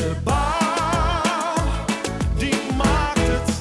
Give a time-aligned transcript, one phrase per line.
[0.00, 1.64] De bouw,
[2.76, 3.60] maakt het.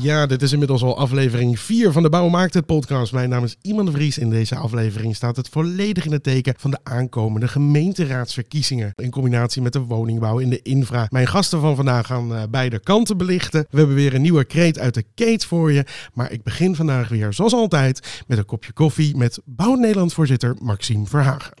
[0.00, 3.12] Ja, dit is inmiddels al aflevering 4 van de Bouw Maakt Het podcast.
[3.12, 4.18] Mijn naam is Iman de Vries.
[4.18, 8.92] In deze aflevering staat het volledig in het teken van de aankomende gemeenteraadsverkiezingen.
[8.94, 11.06] In combinatie met de woningbouw in de infra.
[11.10, 13.66] Mijn gasten van vandaag gaan eh, beide kanten belichten.
[13.70, 15.84] We hebben weer een nieuwe kreet uit de keet voor je.
[16.14, 20.56] Maar ik begin vandaag weer, zoals altijd, met een kopje koffie met Bouw Nederland voorzitter
[20.60, 21.52] Maxime Verhagen.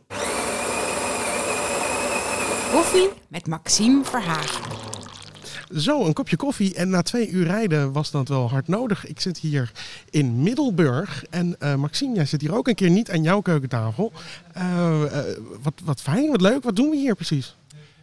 [2.72, 4.64] Koffie met Maxime Verhagen.
[5.76, 6.74] Zo, een kopje koffie.
[6.74, 9.06] En na twee uur rijden was dat wel hard nodig.
[9.06, 9.72] Ik zit hier
[10.10, 11.24] in Middelburg.
[11.30, 14.12] En eh, Maxime, jij zit hier ook een keer niet aan jouw keukentafel.
[14.52, 16.62] Eh, eh, wat, wat fijn, wat leuk.
[16.62, 17.56] Wat doen we hier precies?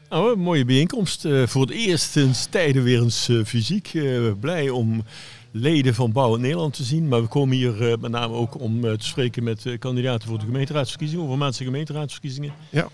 [0.09, 1.25] Nou, een mooie bijeenkomst.
[1.25, 3.93] Eh, voor het eerst sinds tijden weer eens eh, fysiek.
[3.93, 5.03] Eh, blij om
[5.51, 7.07] leden van Bouw in Nederland te zien.
[7.07, 10.39] Maar we komen hier eh, met name ook om te spreken met eh, kandidaten voor
[10.39, 12.53] de gemeenteraadsverkiezingen, over maandse gemeenteraadsverkiezingen.
[12.69, 12.87] Ja.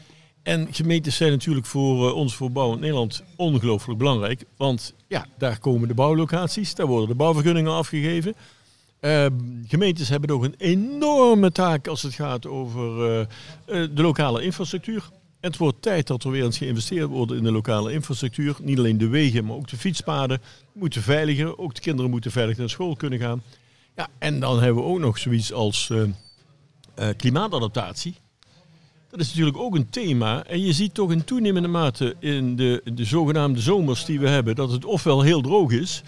[0.45, 4.43] En gemeentes zijn natuurlijk voor eh, ons, voor in Nederland, ongelooflijk belangrijk.
[4.57, 8.35] Want ja, daar komen de bouwlocaties, daar worden de bouwvergunningen afgegeven.
[9.05, 9.25] Eh,
[9.67, 13.27] gemeentes hebben ook een enorme taak als het gaat over eh, eh,
[13.95, 15.09] de lokale infrastructuur.
[15.39, 18.55] En het wordt tijd dat er weer eens geïnvesteerd wordt in de lokale infrastructuur.
[18.61, 20.41] Niet alleen de wegen, maar ook de fietspaden
[20.73, 21.57] moeten veiliger.
[21.57, 23.43] Ook de kinderen moeten veilig naar school kunnen gaan.
[23.95, 25.91] Ja, en dan hebben we ook nog zoiets als
[27.17, 28.15] klimaatadaptatie.
[29.15, 30.43] Dat is natuurlijk ook een thema.
[30.43, 34.55] En je ziet toch in toenemende mate in de, de zogenaamde zomers die we hebben,
[34.55, 36.03] dat het ofwel heel droog is,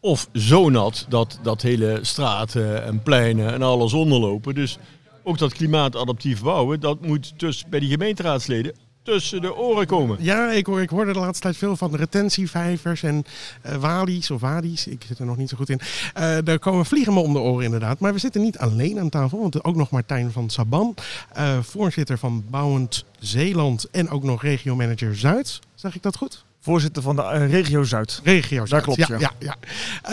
[0.00, 4.54] of zo nat dat, dat hele straten en pleinen en alles onderlopen.
[4.54, 4.78] Dus
[5.22, 10.16] ook dat klimaatadaptief bouwen, dat moet dus bij die gemeenteraadsleden tussen de oren komen.
[10.20, 13.24] Ja, ik, hoor, ik hoorde de laatste tijd veel van retentievijvers en
[13.62, 14.86] eh wali's of wadi's.
[14.86, 15.80] Ik zit er nog niet zo goed in.
[16.14, 17.98] Eh daar komen vliegen me om de oren inderdaad.
[17.98, 19.40] Maar we zitten niet alleen aan tafel.
[19.40, 20.94] Want ook nog Martijn van Saban,
[21.32, 25.60] eh, voorzitter van Bouwend Zeeland en ook nog regiomanager Zuid.
[25.74, 26.44] Zeg ik dat goed?
[26.60, 28.20] Voorzitter van de regio Zuid.
[28.24, 28.82] Regio Zuid.
[28.82, 29.06] klopt, ja.
[29.10, 29.18] ja.
[29.18, 29.56] ja, ja.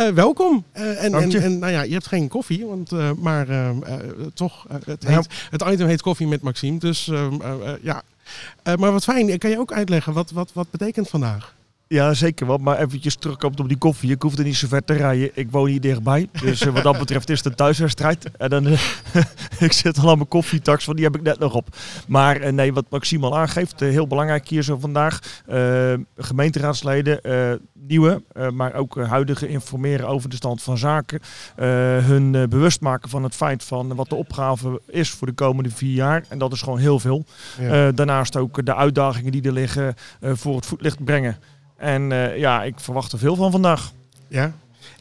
[0.08, 0.64] Eh, welkom.
[0.72, 1.40] Eh, en, Dank en, je.
[1.40, 3.48] en nou ja, je hebt geen koffie, want, eh, maar
[4.34, 5.10] toch, het, Ja.
[5.16, 6.80] heet, het item heet koffie met Maxime.
[6.80, 8.04] Dus ehm, eh, eh, ja.
[8.64, 11.58] Eh, maar wat fijn, kan je ook uitleggen, wat, wat, wat betekent vandaag?
[11.94, 12.58] Ja, zeker wel.
[12.58, 14.12] Maar eventjes terugkomt op die koffie.
[14.12, 15.32] Ik hoef er niet zo ver te rijden.
[15.34, 16.30] Ik woon hier dichtbij.
[16.42, 18.32] Dus eh, wat dat betreft is het een thuiswedstrijd.
[18.38, 18.82] En dan, eh,
[19.60, 21.68] ik zit al aan mijn koffietax, want die heb ik net nog op.
[22.08, 25.20] Maar eh, nee, wat Maxime al aangeeft, heel belangrijk hier zo vandaag.
[26.18, 27.22] Gemeenteraadsleden,
[27.74, 28.24] nieuwe,
[28.54, 31.20] maar ook huidige informeren over de stand van zaken.
[32.04, 35.94] Hun bewust maken van het feit van wat de opgave is voor de komende vier
[35.94, 36.24] jaar.
[36.28, 37.26] En dat is gewoon heel veel.
[37.60, 37.92] Ja.
[37.92, 41.38] Daarnaast ook de uitdagingen die er liggen voor het voetlicht brengen.
[41.80, 43.92] En eh, ja, ik verwacht er veel van vandaag.
[44.28, 44.54] Ja.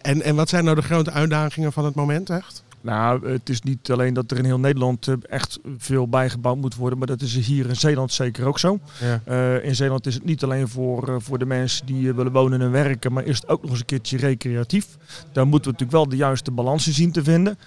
[0.03, 2.63] En, en wat zijn nou de grote uitdagingen van het moment echt?
[2.81, 6.75] Nou, het is niet alleen dat er in heel Nederland eh, echt veel bijgebouwd moet
[6.75, 8.79] worden, maar dat is hier in Zeeland zeker ook zo.
[9.01, 9.21] Ja.
[9.25, 12.61] Eh, in Zeeland is het niet alleen voor, eh, voor de mensen die willen wonen
[12.61, 14.87] en werken, maar is het ook nog eens een keertje recreatief.
[15.33, 17.59] Daar moeten we natuurlijk wel de juiste balans in zien te vinden.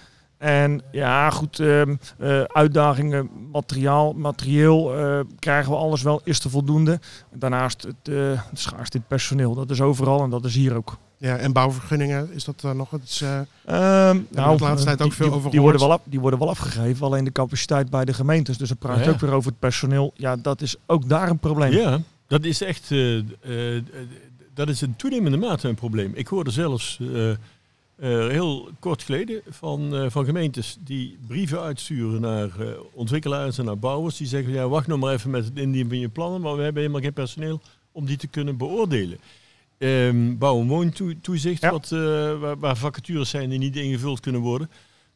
[0.41, 6.49] En ja, goed, ehm, eh, uitdagingen, materiaal, materieel, eh, krijgen we alles wel, is er
[6.49, 6.99] voldoende.
[7.33, 8.15] Daarnaast het, eh
[8.49, 10.97] het schaarste in personeel, dat is overal en dat is hier ook.
[11.17, 11.37] ja.
[11.37, 13.21] En bouwvergunningen, is dat eh, nog iets?
[13.21, 16.19] eh, Ehm, de laatste tijd ook die- veel die, over die worden, wel af, die
[16.19, 18.57] worden wel afgegeven, alleen de capaciteit bij de gemeentes.
[18.57, 19.09] Dus dan praat je Ja.
[19.09, 20.11] ook weer over het personeel.
[20.15, 21.71] Ja, dat is ook daar een probleem.
[21.71, 23.83] Ja, dat is echt, eh, eh, eh,
[24.53, 26.11] dat is in toenemende mate een probleem.
[26.15, 26.99] Ik hoorde zelfs
[28.01, 33.65] eh, heel kort geleden van, eh, van gemeentes die brieven uitsturen naar eh, ontwikkelaars en
[33.65, 34.17] naar bouwers.
[34.17, 36.61] Die zeggen, ja, wacht nog maar even met het indienen van je plannen, maar we
[36.63, 39.17] hebben helemaal geen personeel om die te kunnen beoordelen.
[39.77, 41.71] Ehm bouw- en woontoezicht, Ja.
[41.71, 44.69] wat, waar, waar vacatures zijn die niet ingevuld kunnen worden.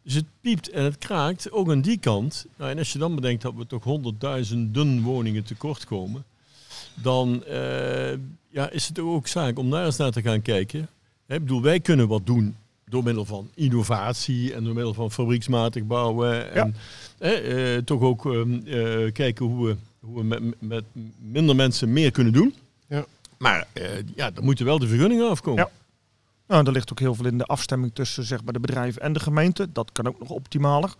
[0.04, 2.46] Dus het piept en het kraakt, ook aan die kant.
[2.58, 6.24] Nou, en als je dan bedenkt dat we toch honderdduizenden woningen tekort komen,
[6.94, 7.44] dan
[8.50, 10.88] ja, is het ook zaak om daar eens naar te gaan kijken.
[11.26, 15.12] Hè, Ik bedoel, wij kunnen wat doen door middel van innovatie en door middel van
[15.12, 16.54] fabrieksmatig bouwen.
[16.54, 16.76] En
[17.18, 20.84] eh, toch ook ehm, eh, kijken hoe we, hoe we met, met
[21.20, 22.54] minder mensen meer kunnen doen.
[22.88, 23.06] Ja.
[23.38, 23.84] Maar eh,
[24.16, 25.64] ja, dan moeten wel de vergunningen afkomen.
[25.64, 25.70] Ja.
[26.48, 29.14] Nou, er ligt ook heel veel in de afstemming tussen zeg maar, de bedrijven en
[29.14, 29.72] de gemeente.
[29.72, 30.94] Dat kan ook nog optimaler.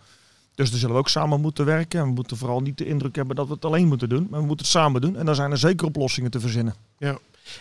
[0.54, 2.00] Dus daar zullen we ook samen moeten werken.
[2.00, 4.26] En we moeten vooral niet de indruk hebben dat we het alleen moeten doen.
[4.30, 5.16] Maar we moeten het samen doen.
[5.16, 6.74] En daar zijn er zeker oplossingen te verzinnen.
[6.98, 7.18] Ja.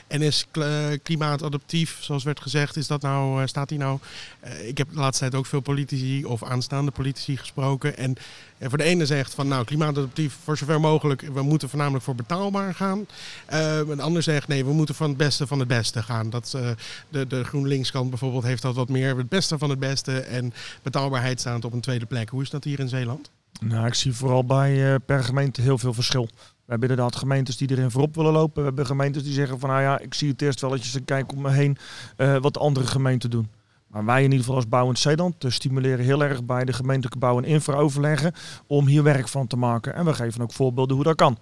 [0.07, 3.99] En is kl- klimaatadaptief, zoals werd gezegd, is dat nou, eh, staat die nou...
[4.39, 7.97] eh, ik heb de laatste tijd ook veel politici of aanstaande politici gesproken.
[7.97, 8.15] En
[8.57, 12.15] eh, voor de ene zegt van nou, klimaatadaptief voor zover mogelijk, we moeten voornamelijk voor
[12.15, 13.05] betaalbaar gaan.
[13.45, 16.29] Eh een ander zegt nee, we moeten van het beste van het beste gaan.
[16.29, 16.69] Dat, eh,
[17.09, 19.17] de, de GroenLinks-kant bijvoorbeeld heeft dat wat meer.
[19.17, 22.29] Het beste van het beste en betaalbaarheid staat op een tweede plek.
[22.29, 23.31] Hoe is dat hier in Zeeland?
[23.59, 26.29] Nou, ik zie vooral bij eh, per gemeente heel veel verschil.
[26.65, 28.59] We hebben inderdaad gemeentes die erin voorop willen lopen.
[28.61, 31.05] We hebben gemeentes die zeggen van nou ja, ik zie het eerst wel eens en
[31.05, 31.77] kijk om me heen
[32.17, 33.49] eh, wat de andere gemeenten doen.
[33.87, 37.17] Maar wij in ieder geval als Bouwend Zeeland uh, stimuleren heel erg bij de gemeentelijke
[37.17, 38.33] bouw- en infra-overleggen
[38.67, 39.95] om hier werk van te maken.
[39.95, 41.37] En we geven ook voorbeelden hoe dat kan.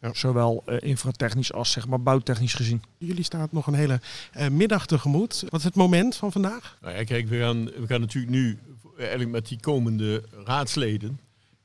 [0.00, 0.10] Ja.
[0.12, 2.82] Zowel eh, infratechnisch als zeg maar bouwtechnisch gezien.
[2.98, 4.00] Jullie staat nog een hele
[4.32, 5.44] eh, middag tegemoet.
[5.48, 6.78] Wat is het moment van vandaag?
[6.80, 8.58] Nou ja, kijk, we gaan, we gaan natuurlijk nu,
[8.98, 11.20] eigenlijk met die komende raadsleden,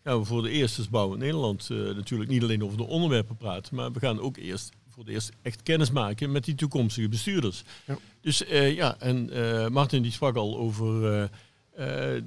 [0.09, 3.37] gaan we voor de eerste bouw in Nederland eh, natuurlijk niet alleen over de onderwerpen
[3.37, 7.09] praten, maar we gaan ook eerst voor het eerst echt kennis maken met die toekomstige
[7.09, 7.63] bestuurders.
[7.85, 7.97] Ja.
[8.21, 11.01] Dus eh, ja, en eh, Martin die sprak al over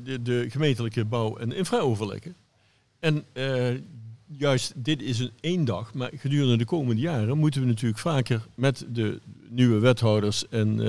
[0.05, 2.35] de, de gemeentelijke bouw- en infraoverleggen.
[3.01, 3.25] En
[4.27, 8.47] juist dit is een één dag, maar gedurende de komende jaren moeten we natuurlijk vaker
[8.55, 10.81] met de nieuwe wethouders en,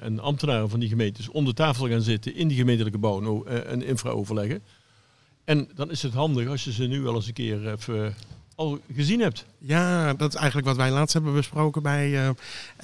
[0.00, 3.82] en ambtenaren van die gemeentes om de tafel gaan zitten in die gemeentelijke bouw en
[3.82, 4.62] infraoverleggen.
[5.46, 8.14] En dan is het handig als je ze nu wel eens een keer even
[8.54, 9.44] al gezien hebt.
[9.58, 12.34] Ja, dat is eigenlijk wat wij laatst hebben besproken bij, eh, eh,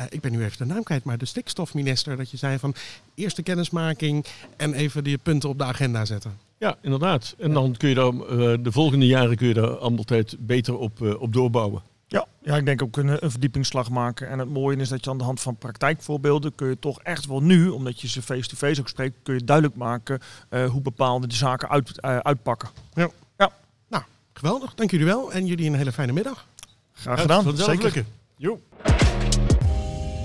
[0.08, 2.16] ik ben nu even de naam kwijt, maar de stikstofminister.
[2.16, 2.74] Dat je zei van
[3.14, 4.24] eerste kennismaking
[4.56, 6.38] en even die punten op de agenda zetten.
[6.62, 7.34] Ja, inderdaad.
[7.38, 11.02] En dan kun je daar eh, de volgende jaren kun je daar altijd beter op,
[11.02, 11.82] eh, op doorbouwen.
[12.12, 14.28] Ja, ja, ik denk ook een, een verdiepingsslag maken.
[14.28, 17.26] En het mooie is dat je aan de hand van praktijkvoorbeelden kun je toch echt
[17.26, 21.26] wel nu, omdat je ze face-to-face ook spreekt, kun je duidelijk maken eh, hoe bepaalde
[21.26, 22.68] de zaken uit, eh, uitpakken.
[23.88, 24.74] Nou, geweldig.
[24.74, 26.46] Dank jullie wel en jullie een hele fijne middag.
[26.92, 27.42] Graag gedaan.
[27.42, 27.84] Vanzelf Zeker.
[27.84, 28.06] lukken.
[28.36, 28.60] Jo.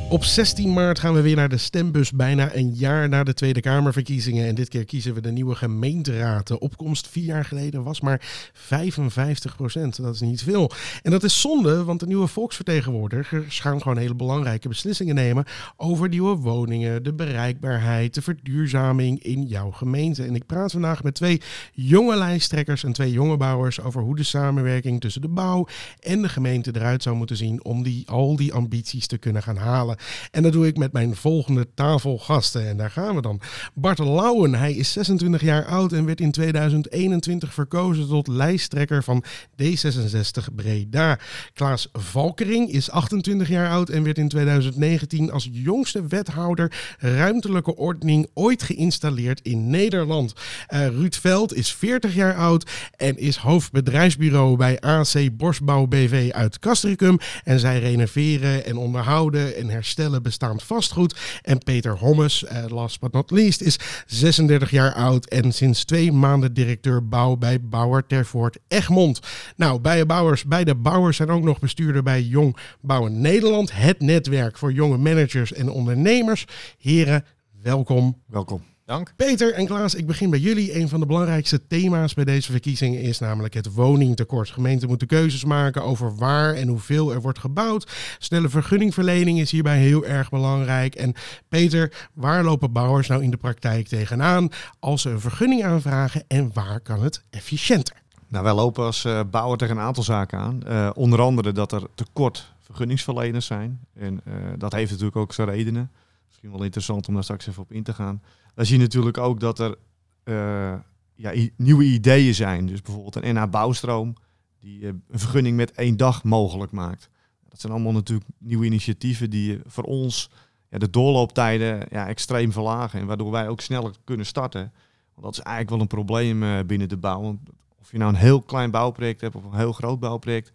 [0.09, 3.61] Op 16 maart gaan we weer naar de stembus, bijna een jaar na de Tweede
[3.61, 4.47] Kamerverkiezingen.
[4.47, 6.47] En dit keer kiezen we de nieuwe gemeenteraad.
[6.47, 10.01] De opkomst vier jaar geleden was maar 55 procent.
[10.01, 10.71] Dat is niet veel.
[11.01, 15.45] En dat is zonde, want de nieuwe volksvertegenwoordigers gaan gewoon hele belangrijke beslissingen nemen
[15.77, 20.23] over nieuwe woningen, de bereikbaarheid, de verduurzaming in jouw gemeente.
[20.23, 21.41] En ik praat vandaag met twee
[21.73, 25.67] jonge lijsttrekkers en twee jonge bouwers over hoe de samenwerking tussen de bouw
[25.99, 29.57] en de gemeente eruit zou moeten zien om die, al die ambities te kunnen gaan
[29.57, 29.96] halen.
[30.31, 32.67] En dat doe ik met mijn volgende tafelgasten.
[32.67, 33.41] En daar gaan we dan.
[33.73, 39.23] Bart Lauwen, hij is 26 jaar oud en werd in 2021 verkozen tot lijsttrekker van
[39.63, 41.19] D66 Breda.
[41.53, 48.27] Klaas Valkering is 28 jaar oud en werd in 2019 als jongste wethouder ruimtelijke ordening
[48.33, 50.33] ooit geïnstalleerd in Nederland.
[50.67, 56.59] Eh, Ruud Veld is 40 jaar oud en is hoofdbedrijfsbureau bij AC Bosbouw BV uit
[56.59, 57.17] Castricum.
[57.43, 59.85] En zij renoveren en onderhouden en herstellen
[60.21, 61.15] bestaand vastgoed.
[61.41, 66.11] En Peter Hommes, eh, last but not least, is 36 jaar oud en sinds twee
[66.11, 69.19] maanden directeur bouw bij Bouwer Tervoort Egmond.
[69.55, 74.57] Nou, beide bouwers, beide bouwers zijn ook nog bestuurder bij Jong Bouwen Nederland, het netwerk
[74.57, 76.45] voor jonge managers en ondernemers.
[76.77, 77.25] Heren,
[77.61, 78.21] welkom.
[78.27, 78.76] Welkom.
[78.87, 79.13] Dank.
[79.15, 80.79] Peter en Klaas, ik begin bij jullie.
[80.79, 84.49] Een van de belangrijkste thema's bij deze verkiezingen is namelijk het woningtekort.
[84.49, 87.91] Gemeenten moeten keuzes maken over waar en hoeveel er wordt gebouwd.
[88.19, 90.95] Snelle vergunningverlening is hierbij heel erg belangrijk.
[90.95, 91.13] En
[91.49, 94.49] Peter, waar lopen bouwers nou in de praktijk tegenaan
[94.79, 97.95] als ze een vergunning aanvragen en waar kan het efficiënter?
[98.27, 100.63] Nou, wij lopen als eh, bouwer tegen een aantal zaken aan.
[100.63, 103.79] Eh, onder andere dat er tekort vergunningsverleners zijn.
[103.93, 105.91] En eh, dat heeft natuurlijk ook zijn redenen.
[106.27, 108.21] Misschien wel interessant om daar straks even op in te gaan.
[108.57, 109.75] Dan zie je natuurlijk ook dat er
[110.23, 110.73] eh,
[111.15, 112.65] ja, nieuwe ideeën zijn.
[112.65, 114.13] Dus bijvoorbeeld een NH Bouwstroom
[114.59, 117.09] die eh, een vergunning met één dag mogelijk maakt.
[117.49, 120.29] Dat zijn allemaal natuurlijk nieuwe initiatieven die eh, voor ons
[120.69, 122.99] ja, de doorlooptijden ja, extreem verlagen.
[122.99, 124.71] En waardoor wij ook sneller kunnen starten.
[125.13, 127.39] Want dat is eigenlijk wel een probleem binnen de bouw.
[127.79, 130.51] Of je nou een heel klein bouwproject hebt of een heel groot bouwproject.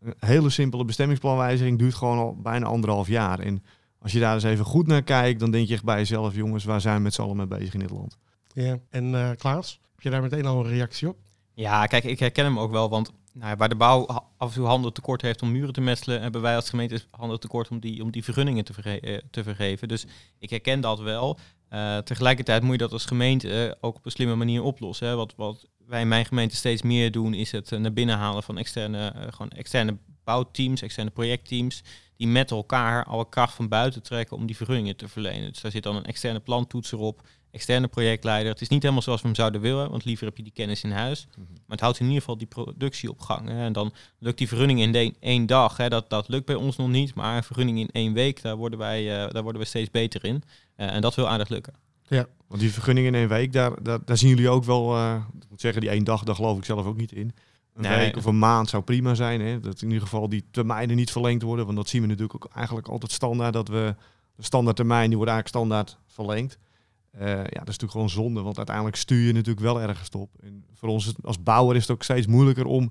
[0.00, 3.40] Een hele simpele bestemmingsplanwijziging duurt gewoon al bijna anderhalf jaar.
[4.02, 6.64] Als je daar eens even goed naar kijkt, dan denk je echt bij jezelf, jongens,
[6.64, 8.18] waar zijn we met z'n allen mee bezig in dit land?
[8.52, 8.78] Ja.
[8.90, 11.16] En eh, Klaas, heb je daar meteen al een reactie op?
[11.54, 14.54] Ja, kijk, ik herken hem ook wel, want nou, ja, waar de bouw af en
[14.54, 17.80] toe handen tekort heeft om muren te metselen, hebben wij als gemeente handen tekort om
[17.80, 19.88] die, om die vergunningen te, verge- eh, te vergeven.
[19.88, 20.06] Dus
[20.38, 21.38] ik herken dat wel.
[21.68, 25.08] Eh, tegelijkertijd moet je dat als gemeente ook op een slimme manier oplossen.
[25.08, 25.14] Hè.
[25.14, 28.58] Wat, wat wij in mijn gemeente steeds meer doen, is het naar binnen halen van
[28.58, 29.96] externe, gewoon externe
[30.30, 31.82] bouwteams, externe projectteams,
[32.16, 35.52] die met elkaar alle kracht van buiten trekken om die vergunningen te verlenen.
[35.52, 38.52] Dus daar zit dan een externe plantoetser op, externe projectleider.
[38.52, 40.84] Het is niet helemaal zoals we hem zouden willen, want liever heb je die kennis
[40.84, 41.26] in huis.
[41.36, 43.48] Maar het houdt in ieder geval die productie op gang.
[43.48, 43.64] Hè.
[43.64, 45.76] En dan lukt die vergunning in de- één dag.
[45.76, 45.88] Hè.
[45.88, 47.14] Dat, dat lukt bij ons nog niet.
[47.14, 50.24] Maar een vergunning in één week, daar worden wij, eh, daar worden we steeds beter
[50.24, 50.42] in.
[50.76, 51.74] Eh, en dat wil aardig lukken.
[52.48, 55.48] Want die vergunning in één week, daar, daar, daar zien jullie ook wel, eh, ik
[55.50, 57.32] moet zeggen, die één dag, daar geloof ik zelf ook niet in.
[57.84, 57.98] Een Nee.
[57.98, 59.40] week of een maand zou prima zijn.
[59.40, 59.60] Hè?
[59.60, 61.64] Dat in ieder geval die termijnen niet verlengd worden.
[61.64, 63.52] Want dat zien we natuurlijk ook eigenlijk altijd standaard.
[63.52, 63.94] Dat we
[64.36, 66.58] de standaard termijn, die wordt eigenlijk standaard verlengd.
[67.10, 68.42] Eh, ja, dat is natuurlijk gewoon zonde.
[68.42, 70.30] Want uiteindelijk stuur je natuurlijk wel ergens op.
[70.42, 72.82] En voor ons als bouwer is het ook steeds moeilijker om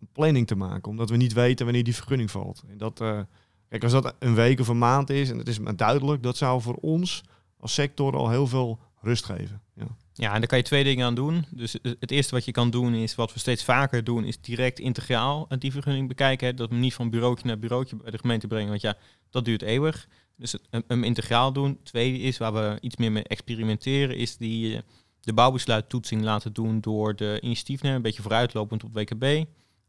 [0.00, 0.90] een planning te maken.
[0.90, 2.62] Omdat we niet weten wanneer die vergunning valt.
[2.68, 3.20] En dat, eh,
[3.68, 6.36] kijk, als dat een week of een maand is en het is maar duidelijk, dat
[6.36, 7.22] zou voor ons
[7.60, 9.60] als sector al heel veel rust geven.
[9.74, 9.86] Ja.
[10.20, 11.44] Ja, en daar kan je twee dingen aan doen.
[11.50, 14.78] Dus het eerste wat je kan doen is, wat we steeds vaker doen, is direct
[14.78, 16.46] integraal die vergunning bekijken.
[16.46, 16.54] Hè.
[16.54, 18.96] Dat we niet van bureautje naar bureautje bij de gemeente brengen, want ja,
[19.30, 20.08] dat duurt eeuwig.
[20.36, 20.54] Dus
[20.86, 21.78] hem integraal doen.
[21.82, 24.82] Tweede is, waar we iets meer mee experimenteren, is die eh,
[25.20, 29.22] de bouwbesluittoetsing laten doen door de initiatiefnemer, een beetje vooruitlopend op WKB.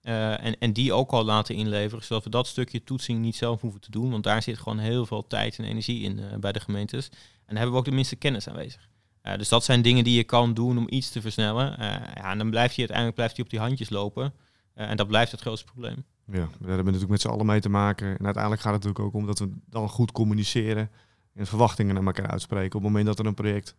[0.01, 3.61] Eh, en, en die ook al laten inleveren, zodat we dat stukje toetsing niet zelf
[3.61, 4.11] hoeven te doen.
[4.11, 7.09] Want daar zit gewoon heel veel tijd en energie in eh, bij de gemeentes.
[7.09, 8.88] En daar hebben we ook de minste kennis aanwezig.
[9.21, 11.77] Eh, dus dat zijn dingen die je kan doen om iets te versnellen.
[11.77, 14.33] Eh, ja, en dan blijft hij uiteindelijk blijft hij op die handjes lopen.
[14.73, 16.03] Eh, en dat blijft het grootste probleem.
[16.25, 18.07] Ja, daar hebben we natuurlijk met z'n allen mee te maken.
[18.17, 20.89] En uiteindelijk gaat het natuurlijk ook om dat we dan goed communiceren
[21.33, 23.75] en verwachtingen naar elkaar uitspreken op het moment dat er een project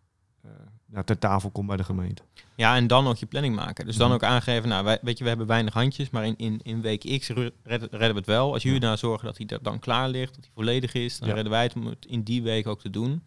[0.87, 2.23] nou, ter tafel komt bij de gemeente.
[2.55, 3.87] Ja, en dan ook je planning maken.
[3.87, 4.15] Dus dan Mhm.
[4.15, 7.19] ook aangeven, nou, wij, weet je, we hebben weinig handjes, maar in, in, in week
[7.19, 7.29] X
[7.63, 8.53] redden, we het wel.
[8.53, 11.29] Als jullie nou zorgen dat hij er dan klaar ligt, dat hij volledig is, dan
[11.29, 11.35] Ja.
[11.35, 13.23] redden wij het om het in die week ook te doen.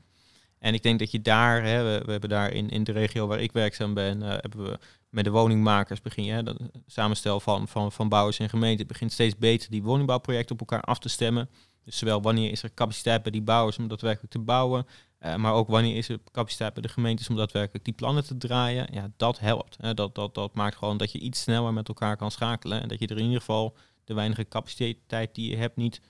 [0.63, 3.39] En ik denk dat je daar, hè, we, hebben daar in, in de regio waar
[3.39, 4.79] ik werkzaam ben, eh, hebben we
[5.09, 9.37] met de woningmakers begin je, dat samenstel van, van, van bouwers en gemeenten begint steeds
[9.37, 11.49] beter die woningbouwprojecten op elkaar af te stemmen.
[11.83, 14.85] Dus zowel wanneer is er capaciteit bij die bouwers om daadwerkelijk te bouwen,
[15.17, 18.37] eh, maar ook wanneer is er capaciteit bij de gemeentes om daadwerkelijk die plannen te
[18.37, 18.87] draaien.
[18.91, 19.77] Ja, dat helpt.
[19.81, 19.93] Hè.
[19.93, 22.81] Dat, dat, dat maakt gewoon dat je iets sneller met elkaar kan schakelen.
[22.81, 26.01] En dat je er in ieder geval de weinige capaciteit die je hebt niet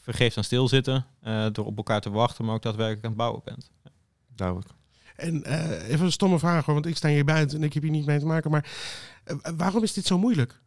[0.00, 1.06] vergeefs aan stilzitten.
[1.20, 3.70] eh door op elkaar te wachten, maar ook daadwerkelijk aan het bouwen bent.
[4.34, 4.68] Duidelijk.
[5.16, 7.82] En eh, even een stomme vraag hoor, want ik sta hier buiten en ik heb
[7.82, 8.50] hier niet mee te maken.
[8.50, 8.70] Maar
[9.24, 10.60] eh, waarom is dit zo moeilijk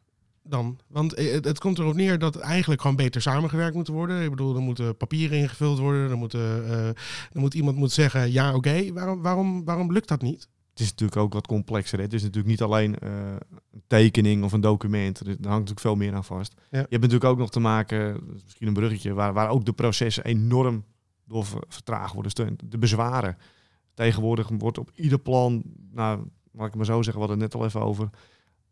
[0.49, 0.79] dan?
[0.87, 4.23] Want eh, het, komt erop neer dat eigenlijk gewoon beter samengewerkt moet worden.
[4.23, 6.09] Ik bedoel, er moeten papieren ingevuld worden.
[6.09, 6.95] Er, moeten, eh, er
[7.39, 10.47] moet iemand moet zeggen, ja oké, waarom, waarom, waarom lukt dat niet?
[10.77, 11.97] Het is natuurlijk ook wat complexer.
[11.97, 12.03] Hè?
[12.03, 13.09] Het is natuurlijk niet alleen eh,
[13.71, 15.19] een tekening of een document.
[15.19, 16.53] Er hangt natuurlijk veel meer aan vast.
[16.57, 16.61] Ja.
[16.69, 20.25] Je hebt natuurlijk ook nog te maken, misschien een bruggetje, waar, waar ook de processen
[20.25, 20.83] enorm
[21.25, 22.31] door ver- vertraagd worden.
[22.35, 23.37] Dus de, de bezwaren.
[23.93, 27.61] Tegenwoordig wordt op ieder plan, nou, laat ik maar zo zeggen, we hadden het net
[27.61, 28.09] al even over.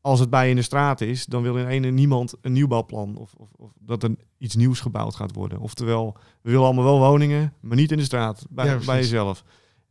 [0.02, 3.16] Als het bij in de straat is, dan wil in ene niemand een nieuwbouwplan.
[3.16, 5.60] Of, of, of dat er iets nieuws gebouwd gaat worden.
[5.60, 9.44] Oftewel, we willen allemaal wel woningen, maar niet in de straat, bij, Ja, bij jezelf.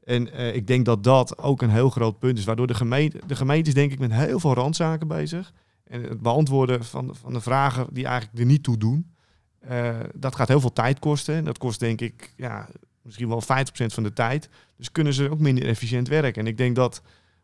[0.05, 2.45] En eh, ik denk dat dat ook een heel groot punt is.
[2.45, 5.53] Waardoor de gemeente, de gemeente is denk ik met heel veel randzaken bezig.
[5.85, 9.13] En het beantwoorden van, van de vragen die eigenlijk er niet toe doen.
[9.61, 11.35] eh, dat gaat heel veel tijd kosten.
[11.35, 12.69] En dat kost denk ik ja,
[13.03, 13.47] misschien wel 50%
[13.87, 14.49] van de tijd.
[14.77, 16.43] Dus kunnen ze ook minder efficiënt werken.
[16.43, 17.03] En ik denk dat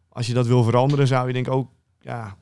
[0.09, 2.37] als je dat wil veranderen, zou je denk ik ook ja,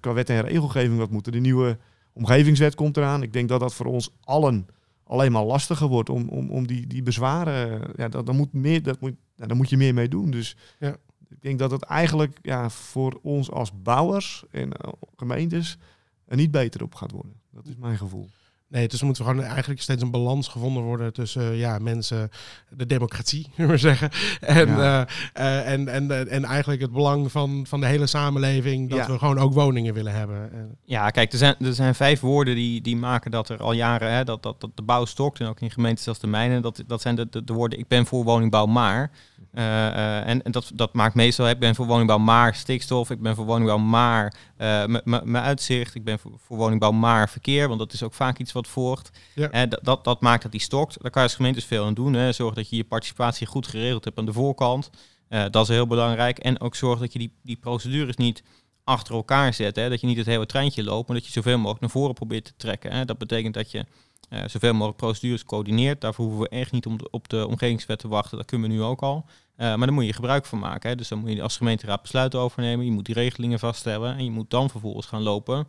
[0.00, 1.32] qua wet en regelgeving wat moeten.
[1.32, 1.78] De nieuwe
[2.12, 3.22] omgevingswet komt eraan.
[3.22, 4.66] Ik denk dat dat voor ons allen
[5.06, 7.90] alleen maar lastiger wordt om, om, om die, die bezwaren.
[7.96, 10.30] Ja, dat, dan moet meer, dat moet, ja, daar moet je meer mee doen.
[10.30, 10.96] Dus Ja.
[11.28, 15.78] ik denk dat het eigenlijk ja, voor ons als bouwers en eh, gemeentes
[16.24, 17.40] er niet beter op gaat worden.
[17.50, 18.28] Dat is mijn gevoel.
[18.68, 22.30] Nee, dus er moet gewoon eigenlijk steeds een balans gevonden worden tussen eh, ja, mensen,
[22.70, 24.10] de democratie, zullen we maar zeggen.
[24.40, 25.06] En, Ja.
[25.32, 29.06] eh, eh, en, en, en eigenlijk het belang van, van de hele samenleving, dat Ja.
[29.06, 30.50] we gewoon ook woningen willen hebben.
[30.84, 34.12] Ja, kijk, er zijn, er zijn vijf woorden die, die maken dat er al jaren,
[34.12, 35.40] hè, dat, dat, dat de bouw stokt.
[35.40, 37.88] En ook in gemeentes als de mijne, dat, dat zijn de, de, de woorden, ik
[37.88, 39.10] ben voor woningbouw maar.
[39.52, 43.20] Eh, eh, en en dat, dat maakt meestal, ik ben voor woningbouw maar stikstof, ik
[43.20, 47.78] ben voor woningbouw maar eh, mijn uitzicht, ik ben voor, voor woningbouw maar verkeer, want
[47.78, 49.10] dat is ook vaak iets wat.
[49.34, 49.50] Ja.
[49.50, 51.02] Eh, dat, dat, dat maakt dat die stokt.
[51.02, 52.12] Daar kan je als gemeente dus veel aan doen.
[52.12, 52.32] Hè.
[52.32, 54.90] Zorg dat je je participatie goed geregeld hebt aan de voorkant.
[55.28, 56.38] Dat is heel belangrijk.
[56.38, 58.42] En ook zorg dat je die, die procedures niet
[58.84, 59.76] achter elkaar zet.
[59.76, 59.88] Hè.
[59.88, 62.44] Dat je niet het hele treintje loopt, maar dat je zoveel mogelijk naar voren probeert
[62.44, 62.92] te trekken.
[62.92, 63.04] Hè.
[63.04, 63.86] Dat betekent dat je
[64.28, 66.00] eh, zoveel mogelijk procedures coördineert.
[66.00, 68.36] Daarvoor hoeven we echt niet om de- op de omgevingswet te wachten.
[68.36, 69.24] Dat kunnen we nu ook al.
[69.56, 70.90] Eh, maar daar moet je gebruik van maken.
[70.90, 70.96] Hè.
[70.96, 72.84] Dus dan moet je als gemeenteraad besluiten overnemen.
[72.84, 74.16] Je moet die regelingen vaststellen.
[74.16, 75.66] En je moet dan vervolgens gaan lopen.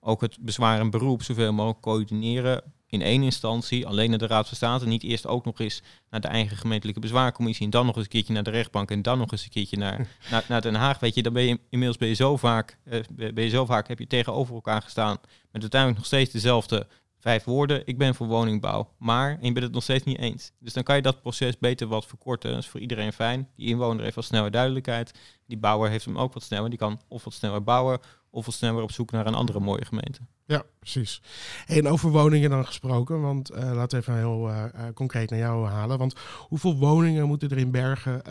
[0.00, 2.62] Ook het bezwaar en beroep zoveel mogelijk coördineren.
[2.86, 4.86] In één instantie, alleen naar de Raad van State.
[4.86, 7.64] Niet eerst ook nog eens naar de eigen gemeentelijke bezwaarcommissie.
[7.64, 8.90] En dan nog eens een keertje naar de rechtbank.
[8.90, 10.98] En dan nog eens een keertje naar, naar, naar Den Haag.
[10.98, 13.00] Weet je, dan ben je inmiddels ben je zo vaak, eh,
[13.34, 15.16] ben je zo vaak heb je tegenover elkaar gestaan.
[15.50, 16.86] Met uiteindelijk nog steeds dezelfde
[17.20, 17.82] vijf woorden.
[17.86, 18.94] Ik ben voor woningbouw.
[18.98, 20.52] Maar en je bent het nog steeds niet eens.
[20.58, 22.50] Dus dan kan je dat proces beter wat verkorten.
[22.50, 23.48] Dat is voor iedereen fijn.
[23.56, 25.12] Die inwoner heeft wat sneller duidelijkheid.
[25.46, 26.70] Die bouwer heeft hem ook wat sneller.
[26.70, 28.00] Die kan of wat sneller bouwen.
[28.30, 30.20] Of wat sneller op zoek naar een andere mooie gemeente.
[30.50, 31.22] Ja, precies.
[31.66, 35.38] En over woningen dan gesproken, want eh, laten we even heel eh, eh, concreet naar
[35.38, 35.98] jou halen.
[35.98, 36.14] Want
[36.48, 38.22] hoeveel woningen moeten er in Bergen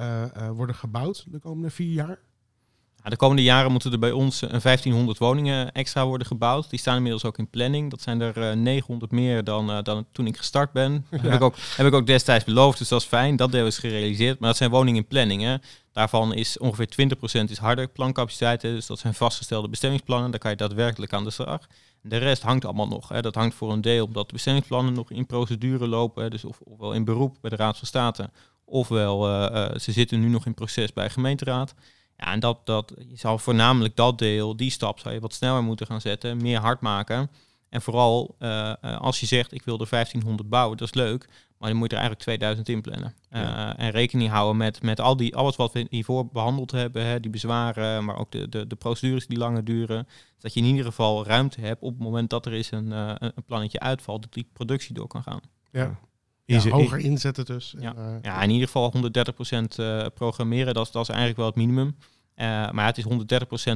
[0.56, 2.20] worden gebouwd de komende vier jaar?
[3.04, 6.70] Ja, de komende jaren moeten er bij ons eh, een 1500 woningen extra worden gebouwd.
[6.70, 7.90] Die staan inmiddels ook in planning.
[7.90, 11.06] Dat zijn er eh, 900 meer dan, eh, dan toen ik gestart ben.
[11.22, 13.36] Heb, ik ook, heb ik ook destijds beloofd, dus dat is fijn.
[13.36, 14.40] Dat deel is gerealiseerd.
[14.40, 15.42] Maar dat zijn woningen in planning.
[15.42, 15.56] Hè.
[15.92, 18.62] Daarvan is ongeveer 20% is harde plancapaciteit.
[18.62, 20.32] Dus dat zijn vastgestelde bestemmingsplannen.
[20.32, 21.68] Daar kan je daadwerkelijk aan de slag.
[22.02, 23.10] De rest hangt allemaal nog.
[23.10, 23.22] Hè.
[23.22, 26.24] Dat hangt voor een deel omdat de bestemmingsplannen nog in procedure lopen.
[26.24, 26.30] Hè.
[26.30, 28.30] Dus of, ofwel in beroep bij de Raad van State,
[28.66, 31.74] ofwel eh, eh, ze zitten nu nog in proces bij de gemeenteraad.
[32.20, 35.64] Ja, en dat, dat, je zal voornamelijk dat deel, die stap, zou je wat sneller
[35.64, 37.30] moeten gaan zetten, meer hard maken.
[37.70, 41.28] En vooral eh, eh, als je zegt, ik wil er 1500 bouwen, dat is leuk.
[41.58, 43.14] Maar dan moet je er eigenlijk 2000 inplannen.
[43.32, 47.06] Uh, En rekening houden met, met al die, alles wat we hiervoor behandeld hebben.
[47.06, 50.08] Hè, die bezwaren, maar ook de, de, de procedures die langer duren.
[50.38, 53.14] Dat je in ieder geval ruimte hebt op het moment dat er is een, uh,
[53.18, 54.22] een plannetje uitvalt.
[54.22, 55.42] Dat die productie door kan gaan.
[55.72, 56.00] Ja.
[56.50, 57.76] Ja, hoger inzetten dus.
[57.80, 58.94] Ja, en, uh, ja in ieder geval
[60.12, 61.96] 130% programmeren, dat, dat is eigenlijk wel het minimum.
[62.40, 63.08] Uh, maar het is 130%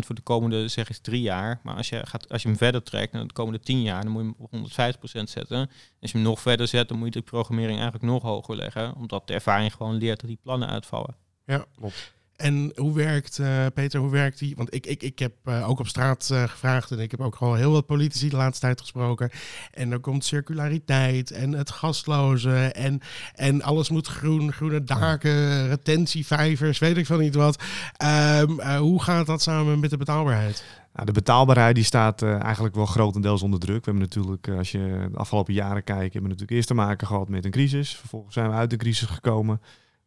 [0.06, 1.60] voor de komende, zeg eens, drie jaar.
[1.64, 4.12] Maar als je, gaat, als je hem verder trekt naar de komende tien jaar, dan
[4.12, 5.70] moet je hem op 150% zetten.
[6.02, 8.96] Als je hem nog verder zet, dan moet je de programmering eigenlijk nog hoger leggen.
[8.96, 11.16] Omdat de ervaring gewoon leert dat die plannen uitvallen.
[11.46, 12.14] Ja, klopt.
[12.36, 14.56] En hoe werkt, uh, Peter, hoe werkt die?
[14.56, 17.36] Want ik, ik, ik heb uh, ook op straat uh, gevraagd en ik heb ook
[17.36, 19.30] gewoon heel wat politici de laatste tijd gesproken.
[19.72, 23.02] En dan komt circulariteit en het gasloze en,
[23.36, 27.64] en alles moet groen, groene daken, retentievijvers, weet ik veel niet wat.
[28.40, 30.64] Um, hoe gaat dat samen met de betaalbaarheid?
[30.94, 33.86] Nou, de betaalbaarheid die staat eigenlijk wel grotendeels onder druk.
[33.86, 37.08] We hebben natuurlijk, als je de afgelopen jaren kijkt, hebben we natuurlijk eerst te maken
[37.08, 37.96] gehad met een crisis.
[37.96, 39.62] Vervolgens zijn we uit de crisis gekomen.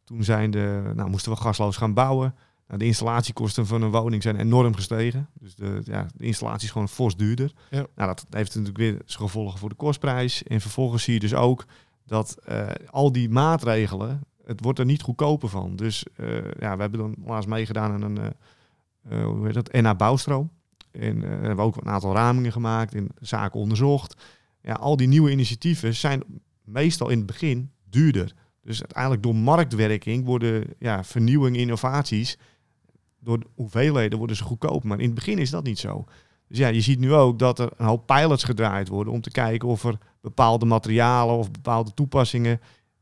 [0.06, 2.34] Toen zijn de, nou, moesten we gasloos gaan bouwen.
[2.66, 5.28] Nou, de installatiekosten van een woning zijn enorm gestegen.
[5.40, 7.52] Dus de, ja, de installatie is gewoon fors duurder.
[7.70, 7.86] Ja.
[7.94, 10.42] Nou, dat heeft natuurlijk weer zijn gevolgen voor de kostprijs.
[10.42, 11.64] En vervolgens zie je dus ook
[12.04, 15.76] dat uh, al die maatregelen, het wordt er niet goedkoper van.
[15.76, 18.34] Dus uh, ja, we hebben dan laatst meegedaan aan een,
[19.10, 20.50] uh, hoe heet dat, NA Bouwstroom.
[20.90, 24.22] En we hebben ook een aantal ramingen gemaakt en zaken onderzocht.
[24.62, 26.22] Ja, al die nieuwe initiatieven zijn
[26.64, 28.34] meestal in het begin duurder.
[28.66, 32.38] Dus uiteindelijk door marktwerking worden ja, vernieuwing, innovaties,
[33.20, 34.85] door hoeveelheden worden ze goedkoop.
[34.85, 36.04] Maar in het begin is dat niet zo.
[36.49, 39.30] Dus ja, je ziet nu ook dat er een hoop pilots gedraaid worden om te
[39.30, 42.61] kijken of er bepaalde materialen of bepaalde toepassingen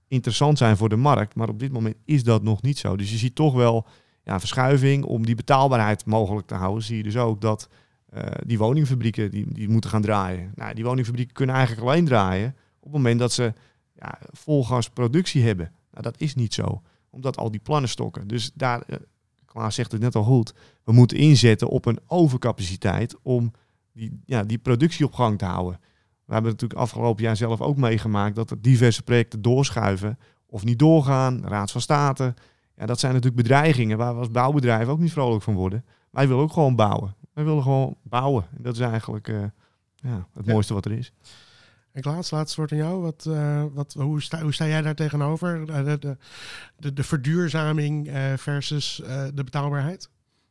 [0.09, 1.35] interessant zijn voor de markt.
[1.35, 2.97] Maar op dit moment is dat nog niet zo.
[2.97, 3.87] Dus je ziet toch wel
[4.25, 6.85] ja, verschuiving om die betaalbaarheid mogelijk te houden.
[6.85, 7.69] Zie je dus ook dat
[8.15, 10.53] uh, die woningfabrieken die, die moeten gaan draaien.
[10.55, 13.53] Nou, die woningfabrieken kunnen eigenlijk alleen draaien op het moment dat ze
[13.95, 15.73] ja, volgas productie hebben.
[15.91, 18.29] Nou, dat is niet zo, omdat al die plannen stokken.
[18.29, 18.97] Dus daar, uh,
[19.45, 20.55] Klaas zegt het net al goed,
[20.85, 23.53] we moeten inzetten op een overcapaciteit om
[23.93, 25.81] die, ja, die productie op gang te houden.
[26.25, 30.79] We hebben natuurlijk afgelopen jaar zelf ook meegemaakt dat er diverse projecten doorschuiven of niet
[30.79, 31.47] doorgaan.
[31.47, 32.35] Raad van State.
[32.77, 35.85] Ja, dat zijn natuurlijk bedreigingen waar we als bouwbedrijf ook niet vrolijk van worden.
[36.11, 37.15] Wij willen ook gewoon bouwen.
[37.33, 38.45] Wij willen gewoon bouwen.
[38.57, 39.45] En dat is eigenlijk uh,
[39.95, 40.53] ja, het ja.
[40.53, 41.13] mooiste wat er is.
[41.95, 43.03] En Klaas, laatste woord aan jou.
[43.03, 45.67] Wat, uh, wat, hoe, sta, hoe sta jij daar tegenover?
[45.67, 46.17] De, de,
[46.77, 49.03] de, de verduurzaming uh, versus
[49.35, 50.09] de betaalbaarheid?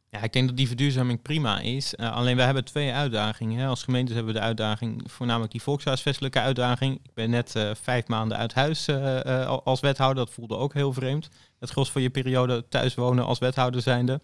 [0.09, 1.97] Ja, ik denk dat die verduurzaming prima is.
[1.97, 3.59] Alleen we hebben twee uitdagingen.
[3.59, 3.67] Hè.
[3.67, 6.99] Als gemeentes hebben we de uitdaging, voornamelijk die volkshuisvestelijke uitdaging.
[7.03, 8.89] Ik ben net vijf maanden uit huis
[9.63, 10.25] als wethouder.
[10.25, 11.29] Dat voelde ook heel vreemd.
[11.59, 14.21] Het gros van je periode thuis wonen als wethouder zijnde.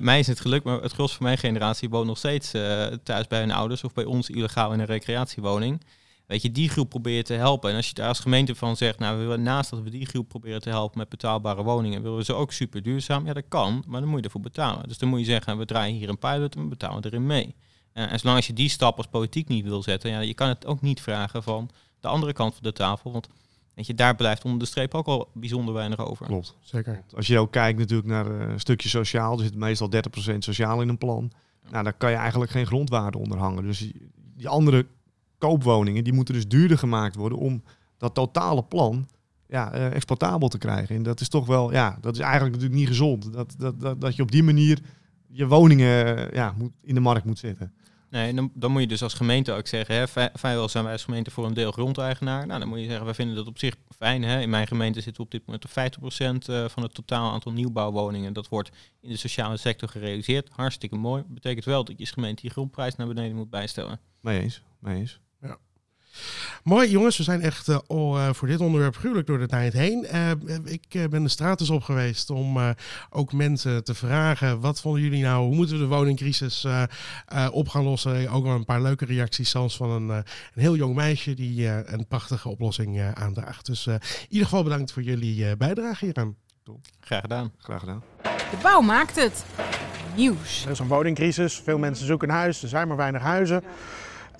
[0.00, 2.50] Mij is het gelukt, maar het gros van mijn generatie woont nog steeds
[3.02, 5.80] thuis bij hun ouders of bij ons illegaal in een recreatiewoning.
[6.26, 7.70] Weet je, die groep proberen te helpen.
[7.70, 10.06] En als je daar als gemeente van zegt, nou, we willen naast dat we die
[10.06, 13.26] groep proberen te helpen met betaalbare woningen, willen we ze ook super duurzaam.
[13.26, 14.88] Ja, dat kan, maar dan moet je ervoor betalen.
[14.88, 17.54] Dus dan moet je zeggen, we draaien hier een pilot en we betalen erin mee.
[17.94, 20.48] Uh, en zolang als je die stap als politiek niet wil zetten, ja, je kan
[20.48, 21.70] het ook niet vragen van
[22.00, 23.12] de andere kant van de tafel.
[23.12, 23.28] Want
[23.74, 26.26] weet je, daar blijft onder de streep ook al bijzonder weinig over.
[26.26, 27.02] Klopt, zeker.
[27.14, 29.90] Als je ook kijkt natuurlijk naar uh, een stukje sociaal, er zit meestal
[30.32, 31.32] 30% sociaal in een plan.
[31.70, 33.62] Nou, daar kan je eigenlijk geen grondwaarde onder hangen.
[33.62, 33.78] Dus
[34.34, 34.86] die, andere
[35.38, 37.62] koopwoningen, die moeten dus duurder gemaakt worden om
[37.98, 39.08] dat totale plan
[39.48, 40.96] ja, uh, exploitabel te krijgen.
[40.96, 43.32] En dat is toch wel, ja, dat is eigenlijk natuurlijk niet gezond.
[43.32, 44.78] Dat, dat, dat, dat je op die manier
[45.28, 47.72] je woningen uh, ja, moet, in de markt moet zetten.
[48.14, 51.04] Nee, dan, dan moet je dus als gemeente ook zeggen, hè, vrijwel zijn wij als
[51.04, 52.46] gemeente voor een deel grondeigenaar.
[52.46, 54.22] Nou, dan moet je zeggen, wij vinden dat op zich fijn.
[54.22, 54.40] Hè.
[54.40, 57.52] In mijn gemeente zitten we op dit moment op 50% uh, van het totaal aantal
[57.52, 58.32] nieuwbouwwoningen.
[58.32, 60.48] Dat wordt in de sociale sector gerealiseerd.
[60.52, 61.22] Hartstikke mooi.
[61.28, 64.00] Betekent wel dat je als gemeente die grondprijs naar beneden moet bijstellen.
[64.20, 65.20] Mee eens, mee eens.
[66.62, 69.72] Mooi jongens, we zijn echt uh, al uh, voor dit onderwerp gruwelijk door de tijd
[69.72, 70.06] heen.
[70.14, 70.30] Uh,
[70.64, 72.74] ik ben de straat eens op geweest om
[73.10, 76.66] ook mensen te vragen, wat vonden jullie nou, hoe moeten we de woningcrisis
[77.50, 78.30] op gaan lossen?
[78.30, 80.24] Ook wel een paar leuke reacties, zelfs van een, een
[80.54, 83.66] heel jong meisje die een prachtige oplossing aandraagt.
[83.66, 86.36] Dus in ieder geval bedankt voor jullie bijdrage hieraan.
[87.00, 87.52] Graag gedaan.
[87.58, 88.02] Graag gedaan.
[88.22, 89.44] De bouw maakt het.
[90.16, 90.64] Nieuws.
[90.64, 93.62] Er is een woningcrisis, veel mensen zoeken een huis, er zijn maar weinig huizen.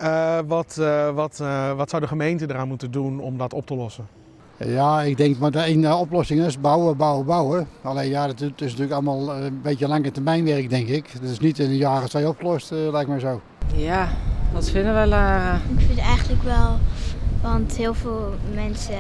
[0.03, 3.67] Uh, wat, uh, wat, uh, wat zou de gemeente eraan moeten doen om dat op
[3.67, 4.07] te lossen?
[4.57, 7.69] Ja, ik denk maar de ene oplossing is bouwen, bouwen, bouwen.
[7.83, 11.07] Alleen ja, het is natuurlijk allemaal een beetje lange termijnwerk, denk ik.
[11.13, 13.41] Het is niet in een jaar of twee opgelost, lijkt me zo.
[13.75, 14.09] Ja,
[14.53, 15.55] Wat vinden wij, Lara?
[15.55, 16.79] Ik vind het eigenlijk wel,
[17.43, 18.99] want heel veel mensen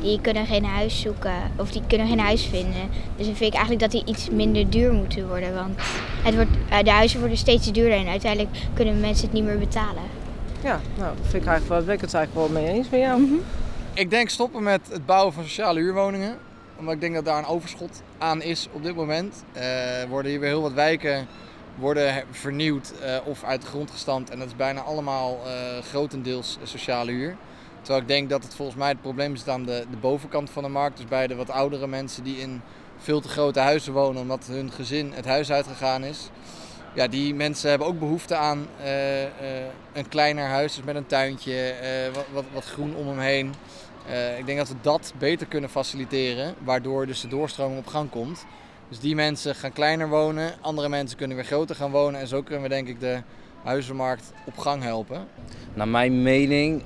[0.00, 2.88] die kunnen geen huis zoeken of die kunnen geen huis vinden.
[3.16, 5.74] Dus dan vind ik eigenlijk dat die iets minder duur moeten worden, want
[6.22, 9.58] het wordt, eh, de huizen worden steeds duurder en uiteindelijk kunnen mensen het niet meer
[9.58, 10.20] betalen.
[10.62, 13.00] Ja, nou, dat vind ik eigenlijk wel, ben ik het eigenlijk wel mee eens met
[13.00, 13.42] jou.
[13.94, 16.38] Ik denk stoppen met het bouwen van sociale huurwoningen.
[16.78, 19.44] Omdat ik denk dat daar een overschot aan is op dit moment.
[19.52, 21.26] Er worden hier weer heel wat wijken
[21.78, 24.30] worden vernieuwd eh, of uit de grond gestampt.
[24.30, 27.36] En dat is bijna allemaal eh, grotendeels sociale huur.
[27.80, 30.62] Terwijl ik denk dat het volgens mij het probleem zit aan de, de bovenkant van
[30.62, 30.96] de markt.
[30.96, 32.60] Dus bij de wat oudere mensen die in
[32.98, 36.30] veel te grote huizen wonen omdat hun gezin het huis uitgegaan is.
[36.94, 39.30] Ja, die mensen hebben ook behoefte aan eh, eh,
[39.92, 43.54] een kleiner huis, dus met een tuintje, eh, wat, wat, wat groen om hem heen.
[44.38, 48.46] Ik denk dat we dat beter kunnen faciliteren, waardoor dus de doorstroming op gang komt.
[48.88, 52.20] Dus die mensen gaan kleiner wonen, andere mensen kunnen weer groter gaan wonen.
[52.20, 53.22] En zo kunnen we denk ik de
[53.62, 55.26] huizenmarkt op gang helpen.
[55.74, 56.82] Naar mijn mening,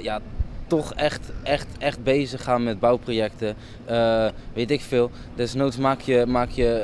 [0.00, 0.20] ja,
[0.68, 3.56] toch echt, echt, echt bezig gaan met bouwprojecten.
[3.84, 5.10] Eh, weet ik veel.
[5.34, 6.74] Desnoods maak je, maak je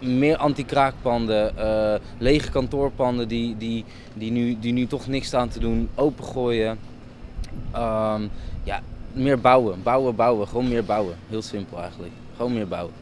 [0.00, 5.48] eh, meer anti-kraakpanden, eh, lege kantoorpanden die, die, die, nu, die nu toch niks staan
[5.48, 6.78] te doen, opengooien.
[7.72, 8.22] Ehm,
[8.64, 8.80] ja,
[9.12, 10.48] meer bouwen, bouwen, bouwen.
[10.48, 11.14] Gewoon meer bouwen.
[11.28, 12.12] Heel simpel eigenlijk.
[12.36, 13.01] Gewoon meer bouwen.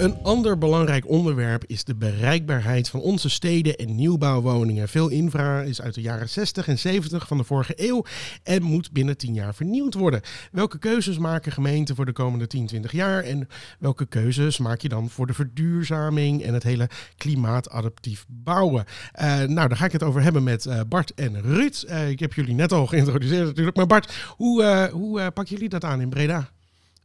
[0.00, 4.88] Een ander belangrijk onderwerp is de bereikbaarheid van onze steden en nieuwbouwwoningen.
[4.88, 8.04] Veel infra is uit de jaren 60 en 70 van de vorige eeuw
[8.42, 10.20] en moet binnen 10 jaar vernieuwd worden.
[10.52, 14.88] Welke keuzes maken gemeenten voor de komende 10, 20 jaar en welke keuzes maak je
[14.88, 18.84] dan voor de verduurzaming en het hele klimaatadaptief bouwen?
[19.12, 21.84] Eh, nou, daar ga ik het over hebben met eh, Bart en Ruud.
[21.88, 25.84] Eh, ik heb jullie net al geïntroduceerd natuurlijk, maar Bart, hoe, hoe pakken jullie dat
[25.84, 26.50] aan in Breda?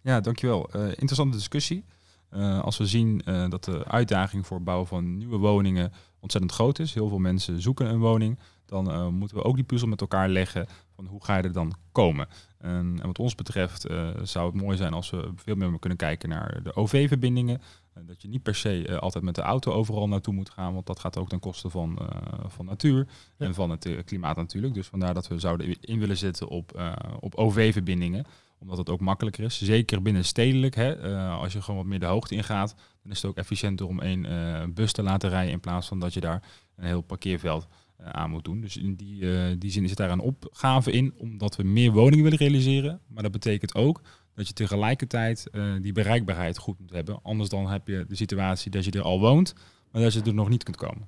[0.01, 0.69] Ja, dankjewel.
[0.73, 1.83] Interessante discussie.
[2.29, 6.53] Eh, als we zien eh, dat de uitdaging voor het bouwen van nieuwe woningen ontzettend
[6.53, 9.87] groot is, heel veel mensen zoeken een woning, dan eh, moeten we ook die puzzel
[9.87, 12.27] met elkaar leggen van hoe ga je er dan komen.
[12.57, 13.85] En, en wat ons betreft
[14.23, 17.61] zou het mooi zijn als we veel meer kunnen kijken naar de OV-verbindingen.
[18.05, 20.99] Dat je niet per se altijd met de auto overal naartoe moet gaan, want dat
[20.99, 21.99] gaat ook ten koste van,
[22.47, 23.07] van natuur
[23.37, 24.73] en van het klimaat natuurlijk.
[24.73, 28.25] Dus vandaar dat we zouden in willen zetten op, op OV-verbindingen
[28.65, 29.61] omdat het ook makkelijker is.
[29.61, 30.75] Zeker binnen stedelijk.
[30.75, 30.93] Hè.
[30.93, 34.01] Eh, als je gewoon wat meer de hoogte ingaat, dan is het ook efficiënter om
[34.01, 36.43] één eh, bus te laten rijden in plaats van dat je daar
[36.75, 38.61] een heel parkeerveld eh, aan moet doen.
[38.61, 42.39] Dus in die, die zin zit daar een opgave in, omdat we meer woningen willen
[42.39, 43.01] realiseren.
[43.07, 44.01] Maar dat betekent ook
[44.33, 45.49] dat je tegelijkertijd
[45.81, 47.19] die bereikbaarheid goed moet hebben.
[47.23, 49.53] Anders dan heb je de situatie dat je er al woont,
[49.95, 51.07] maar dat je er nog niet kunt komen.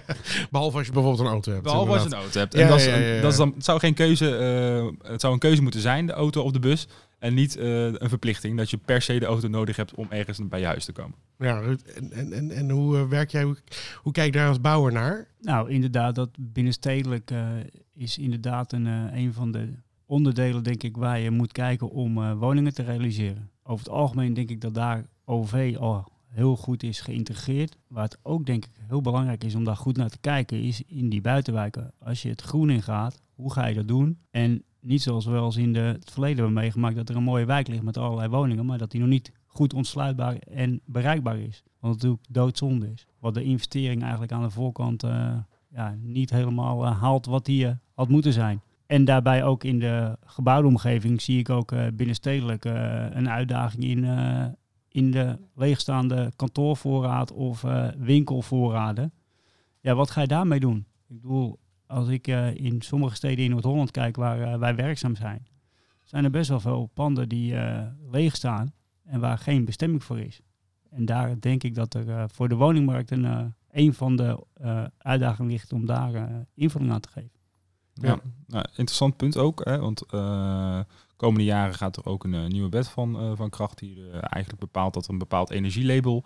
[0.50, 1.64] Behalve als je bijvoorbeeld een auto hebt.
[1.64, 2.54] Behalve als je een auto hebt.
[2.54, 3.20] Ja, En dat, is, ja, ja, ja.
[3.20, 6.12] dat is dan, het zou geen keuze, eh, het zou een keuze moeten zijn, de
[6.12, 6.88] auto of de bus.
[7.18, 10.48] En niet eh, een verplichting dat je per se de auto nodig hebt om ergens
[10.48, 11.14] bij je huis te komen.
[11.38, 13.56] Ja, en, en, en, en hoe eh, werk jij, hoe,
[14.02, 15.26] hoe kijk je daar als bouwer naar?
[15.40, 17.46] Nou, inderdaad, dat binnenstedelijk eh,
[17.94, 19.68] is inderdaad een, eh, een van de
[20.06, 23.50] onderdelen, denk ik, waar je moet kijken om eh, woningen te realiseren.
[23.62, 27.76] Over het algemeen denk ik dat daar OV al heel goed is geïntegreerd.
[27.88, 30.82] Waar het ook, denk ik, heel belangrijk is om daar goed naar te kijken, is
[30.86, 31.92] in die buitenwijken.
[31.98, 34.18] Als je het groen in gaat, hoe ga je dat doen?
[34.30, 37.44] En niet zoals we eens in de, het verleden hebben meegemaakt, dat er een mooie
[37.44, 41.62] wijk ligt met allerlei woningen, maar dat die nog niet goed ontsluitbaar en bereikbaar is.
[41.80, 43.06] Wat natuurlijk doodzonde is.
[43.18, 45.36] Wat de investering eigenlijk aan de voorkant eh,
[45.68, 48.62] ja, niet helemaal eh, haalt wat die eh, had moeten zijn.
[48.86, 54.04] En daarbij ook in de gebouwde omgeving zie ik ook binnenstedelijk een uitdaging in,
[54.94, 59.12] in de leegstaande kantoorvoorraad of eh, winkelvoorraden.
[59.80, 60.86] Ja, wat ga je daarmee doen?
[61.08, 65.16] Ik bedoel, als ik eh, in sommige steden in Noord-Holland kijk waar eh, wij werkzaam
[65.16, 65.46] zijn,
[66.02, 67.54] zijn er best wel veel panden die
[68.10, 68.72] leeg staan
[69.04, 70.40] en waar geen bestemming voor is.
[70.90, 74.46] En daar denk ik dat er voor de woningmarkt een, een van de
[74.98, 77.30] uitdagingen ligt om daar invulling aan te geven.
[77.92, 79.64] Ja, Nou, interessant punt ook.
[79.64, 80.06] Hè, want
[81.16, 84.18] komende jaren gaat er ook een eh, nieuwe wet van, eh, van kracht die eh,
[84.20, 86.24] eigenlijk bepaalt dat een bepaald energielabel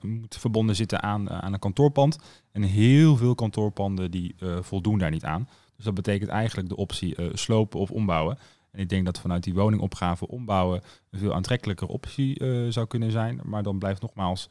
[0.00, 2.18] moet verbonden zitten aan, aan een kantoorpand.
[2.52, 5.48] En heel veel kantoorpanden die voldoen daar niet aan.
[5.76, 8.38] Dus dat betekent eigenlijk de optie slopen of ombouwen.
[8.70, 13.40] En ik denk dat vanuit die woningopgave ombouwen een veel aantrekkelijker optie zou kunnen zijn.
[13.44, 14.48] Maar dan blijft nogmaals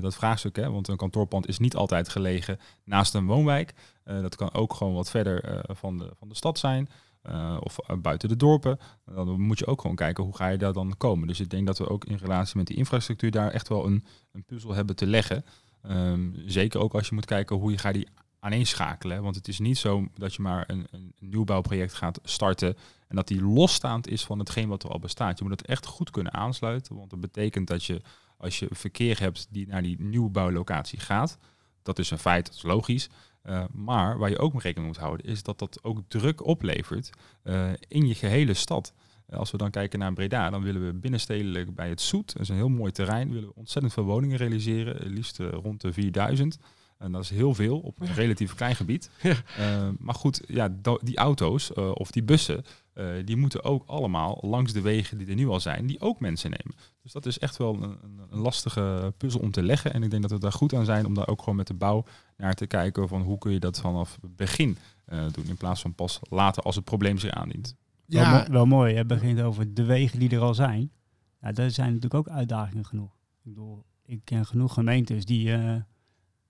[0.00, 3.74] dat vraagstuk, hè, want een kantoorpand is niet altijd gelegen naast een woonwijk.
[4.04, 6.88] Dat kan ook gewoon wat verder van, de, van de stad zijn.
[7.22, 8.78] Eh, of eh, buiten de dorpen.
[9.04, 11.28] Dan moet je ook gewoon kijken hoe ga je daar dan komen.
[11.28, 14.04] Dus ik denk dat we ook in relatie met die infrastructuur daar echt wel een,
[14.32, 15.44] een puzzel hebben te leggen.
[15.82, 18.08] Ehm, zeker ook als je moet kijken hoe je gaat die
[18.40, 19.22] aaneenschakelen.
[19.22, 22.76] Want het is niet zo dat je maar een, een nieuwbouwproject gaat starten
[23.08, 25.38] en dat die losstaand is van hetgeen wat er al bestaat.
[25.38, 28.00] Je moet het echt goed kunnen aansluiten, want dat betekent dat je
[28.36, 31.38] als je verkeer hebt die naar die nieuwbouwlocatie gaat,
[31.82, 33.08] dat is een feit, dat is logisch.
[33.42, 37.10] Eh, maar waar je ook mee rekening moet houden, is dat dat ook druk oplevert
[37.42, 38.94] eh, in je gehele stad.
[39.26, 42.42] Eh, Als we dan kijken naar Breda, dan willen we binnenstedelijk bij het Zoet, dat
[42.42, 46.58] is een heel mooi terrein, willen we ontzettend veel woningen realiseren, liefst rond de 4000.
[47.02, 49.10] En dat is heel veel op een relatief klein gebied.
[49.22, 50.68] Eh, maar goed, ja,
[51.02, 55.26] die auto's eh, of die bussen, eh, die moeten ook allemaal langs de wegen die
[55.26, 56.74] er nu al zijn, die ook mensen nemen.
[57.02, 59.92] Dus dat is echt wel een, een, een lastige puzzel om te leggen.
[59.92, 61.74] En ik denk dat we daar goed aan zijn om daar ook gewoon met de
[61.74, 62.04] bouw
[62.36, 65.80] naar te kijken van hoe kun je dat vanaf het begin eh, doen, in plaats
[65.80, 67.76] van pas later als het probleem zich aandient.
[68.06, 70.90] Wel, mo- wel mooi, je begint over de wegen die er al zijn.
[71.40, 73.12] Nou, daar zijn natuurlijk ook uitdagingen genoeg.
[73.44, 75.74] Ik bedoel, ik ken genoeg gemeentes die eh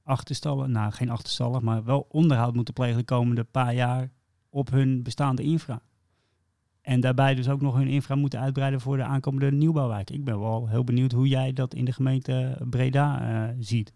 [0.03, 4.11] achterstallen, nou geen achterstallen, maar wel onderhoud moeten plegen de komende paar jaar
[4.51, 5.83] op hun bestaande infra.
[6.81, 10.11] En daarbij dus ook nog hun infra moeten uitbreiden voor de aankomende nieuwbouwwijk.
[10.11, 13.93] Ik ben wel heel benieuwd hoe jij dat in de gemeente Breda eh, ziet.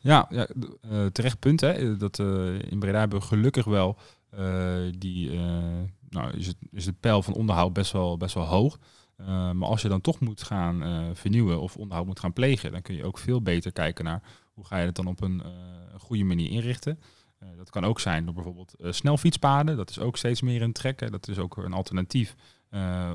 [0.00, 0.48] Ja, ja
[0.80, 1.60] eh, terecht punt.
[1.60, 1.96] Hè.
[1.96, 3.98] Dat, eh, in Breda hebben we gelukkig wel
[4.30, 5.62] eh, die, eh,
[6.08, 8.78] nou, is, het, is de pijl van onderhoud best wel, best wel hoog.
[9.16, 12.72] Eh, maar als je dan toch moet gaan eh, vernieuwen of onderhoud moet gaan plegen,
[12.72, 14.22] dan kun je ook veel beter kijken naar
[14.62, 17.00] hoe ga je het dan op een eh, goede manier inrichten.
[17.38, 19.76] Eh, dat kan ook zijn door bijvoorbeeld eh, snelfietspaden.
[19.76, 21.10] Dat is ook steeds meer een trek.
[21.10, 22.34] Dat is ook een alternatief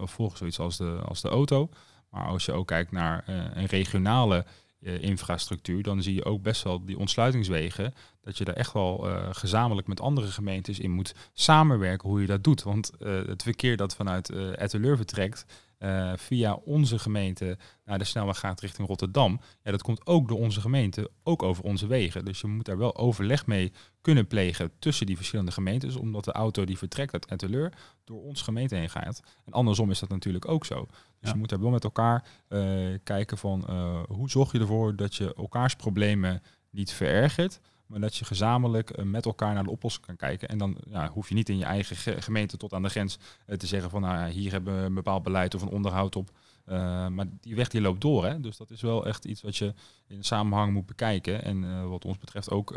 [0.02, 1.70] of volgens zoiets als de, als de auto.
[2.10, 4.46] Maar als je ook kijkt naar een regionale
[4.80, 8.98] infrastructuur, dan zie je ook best wel die ontsluitingswegen, dat je daar echt wel
[9.32, 12.64] gezamenlijk met andere gemeentes in moet samenwerken hoe je dat doet.
[12.64, 15.46] Want het verkeer dat vanuit eh Etteleur vertrekt,
[15.78, 20.38] eh, via onze gemeente naar de snelweg gaat richting Rotterdam, ja, dat komt ook door
[20.40, 22.26] onze gemeente, ook over onze wegen.
[22.26, 26.32] Dus je moet daar wel overleg mee kunnen plegen tussen die verschillende gemeentes, omdat de
[26.32, 29.22] auto die vertrekt uit Etteleur door ons gemeente heen gaat.
[29.46, 30.86] En andersom is dat natuurlijk ook zo.
[30.86, 31.30] Dus Ja.
[31.32, 32.60] je moet daar wel met elkaar eh,
[33.04, 38.15] kijken van eh, hoe zorg je ervoor dat je elkaars problemen niet verergert, maar dat
[38.15, 40.47] je gezamenlijk eh, met elkaar naar de oplossing kan kijken.
[40.50, 43.17] En dan ja, hoef je niet in je eigen ge- gemeente tot aan de grens
[43.45, 46.30] eh, te zeggen van nou, hier hebben we een bepaald beleid of een onderhoud op.
[46.65, 48.26] Eh, maar die weg die loopt door.
[48.26, 48.39] Hè?
[48.39, 49.73] Dus dat is wel echt iets wat je
[50.08, 51.43] in samenhang moet bekijken.
[51.43, 52.71] En wat ons betreft ook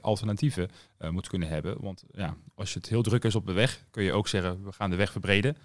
[0.00, 0.68] alternatieven
[1.10, 1.76] moet kunnen hebben.
[1.80, 4.72] Want ja, als het heel druk is op de weg, kun je ook zeggen we
[4.72, 5.56] gaan de weg verbreden.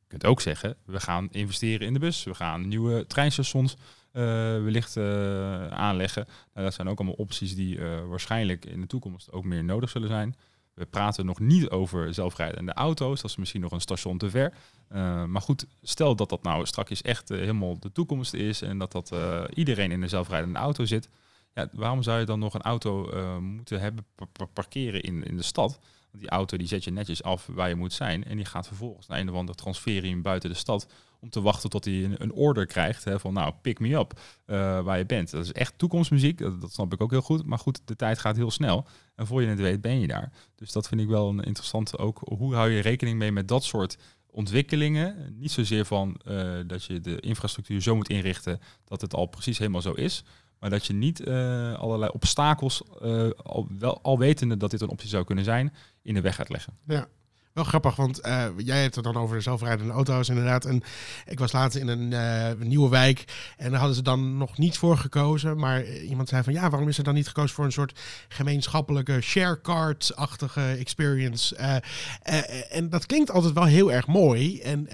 [0.00, 2.24] Je kunt ook zeggen we gaan investeren in de bus.
[2.24, 3.76] We gaan nieuwe treinstations
[4.62, 6.26] wellicht eh, aanleggen.
[6.54, 9.90] Nou, dat zijn ook allemaal opties die eh, waarschijnlijk in de toekomst ook meer nodig
[9.90, 10.36] zullen zijn.
[10.74, 13.20] We praten nog niet over zelfrijdende auto's.
[13.20, 14.52] Dat is misschien nog een station te ver.
[15.28, 19.12] Maar goed, stel dat dat nou straks echt helemaal de toekomst is en dat dat
[19.54, 21.08] iedereen in een zelfrijdende auto zit.
[21.54, 24.06] Ja, waarom zou je dan nog een auto moeten hebben
[24.52, 25.78] parkeren in, in de stad?
[26.10, 28.66] Want die auto die zet je netjes af waar je moet zijn en die gaat
[28.66, 30.86] vervolgens naar een of ander transferium buiten de stad
[31.20, 34.20] om te wachten tot hij een, een order krijgt hè, van nou, pick me up
[34.46, 35.30] uh, waar je bent.
[35.30, 37.46] Dat is echt toekomstmuziek, dat, dat, snap ik ook heel goed.
[37.46, 40.32] Maar goed, de tijd gaat heel snel en voor je het weet ben je daar.
[40.54, 42.20] Dus dat vind ik wel een interessant ook.
[42.24, 43.98] Hoe hou je rekening mee met dat soort
[44.30, 45.34] ontwikkelingen?
[45.38, 49.58] Niet zozeer van uh, dat je de infrastructuur zo moet inrichten dat het al precies
[49.58, 50.24] helemaal zo is.
[50.60, 54.88] Maar dat je niet uh, allerlei obstakels, uh, al, wel, al wetende dat dit een
[54.88, 56.78] optie zou kunnen zijn, in de weg gaat leggen.
[56.86, 57.08] Ja,
[57.58, 60.64] wel grappig, want uh, jij hebt het dan over de zelfrijdende auto's inderdaad.
[60.64, 60.82] En
[61.26, 63.24] ik was laatst in een uh, nieuwe wijk
[63.56, 65.58] en daar hadden ze dan nog niet voor gekozen.
[65.58, 69.20] Maar iemand zei van ja, waarom is er dan niet gekozen voor een soort gemeenschappelijke
[69.20, 71.56] sharecard-achtige experience?
[71.60, 74.60] Uh, en dat klinkt altijd wel heel erg mooi.
[74.60, 74.88] En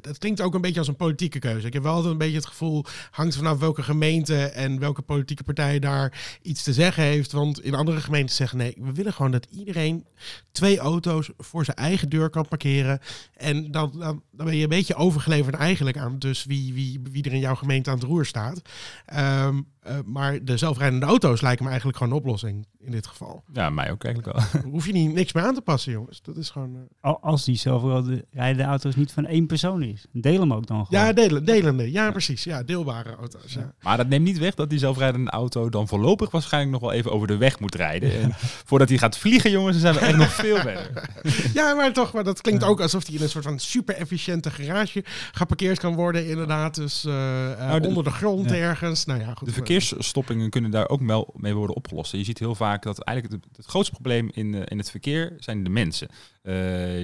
[0.00, 1.66] dat klinkt ook een beetje als een politieke keuze.
[1.66, 5.44] Ik heb wel altijd een beetje het gevoel, hangt vanaf welke gemeente en welke politieke
[5.44, 7.32] partij daar iets te zeggen heeft.
[7.32, 10.04] Want in andere gemeenten zeggen nee, we willen gewoon dat iedereen
[10.52, 13.00] twee auto's voor zijn eigen deur kan parkeren.
[13.36, 17.24] En dan, dan, dan, ben je een beetje overgeleverd eigenlijk aan dus wie, wie, wie
[17.24, 18.62] er in jouw gemeente aan het roer staat.
[19.16, 23.44] Um, uh, maar de zelfrijdende auto's lijken me eigenlijk gewoon een oplossing in dit geval.
[23.52, 24.62] Ja, mij ook eigenlijk wel.
[24.72, 26.22] Hoef je niet niks meer aan te passen, jongens.
[26.22, 26.76] Dat is gewoon.
[27.02, 27.14] Uh...
[27.20, 31.04] Als die zelfrijdende auto's niet van één persoon is, deel hem ook dan gewoon.
[31.04, 31.92] Ja, delen, delende.
[31.92, 32.44] Ja, precies.
[32.44, 33.52] Ja, deelbare auto's.
[33.52, 33.60] Ja.
[33.60, 33.74] Ja.
[33.82, 37.12] Maar dat neemt niet weg dat die zelfrijdende auto dan voorlopig waarschijnlijk nog wel even
[37.12, 38.20] over de weg moet rijden.
[38.20, 38.32] En
[38.68, 41.08] voordat hij gaat vliegen, jongens, dan zijn we echt nog veel verder.
[41.54, 44.50] ja, maar toch, maar dat klinkt ook alsof hij in een soort van super efficiënte
[44.50, 46.74] garage geparkeerd kan worden, inderdaad.
[46.74, 47.12] Dus uh,
[47.58, 48.56] nou, de, onder de grond ja.
[48.56, 49.04] ergens.
[49.04, 49.48] Nou ja, goed.
[49.80, 52.12] Verkeersstoppingen kunnen daar ook wel mee worden opgelost.
[52.12, 55.36] Je ziet heel vaak dat eigenlijk het, het grootste probleem in, uh, in het verkeer
[55.38, 56.08] zijn de mensen.
[56.42, 56.54] Uh,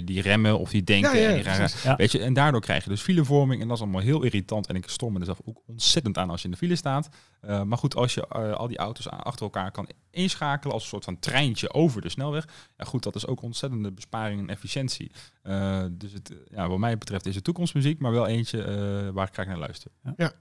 [0.04, 1.16] die remmen of die denken.
[1.16, 1.96] Ja, ja, en, die gaan, ja.
[1.96, 3.60] weet je, en daardoor krijg je dus filevorming.
[3.62, 4.66] En dat is allemaal heel irritant.
[4.66, 7.08] En ik storm me er zelf ook ontzettend aan als je in de file staat.
[7.44, 10.88] Uh, maar goed, als je uh, al die auto's achter elkaar kan inschakelen als een
[10.88, 12.48] soort van treintje over de snelweg.
[12.76, 15.10] Ja goed, dat is ook ontzettende besparing en efficiëntie.
[15.42, 19.32] Uh, dus het, ja, wat mij betreft is het toekomstmuziek, maar wel eentje waar ik
[19.32, 19.90] graag naar luister.
[20.16, 20.32] Ja.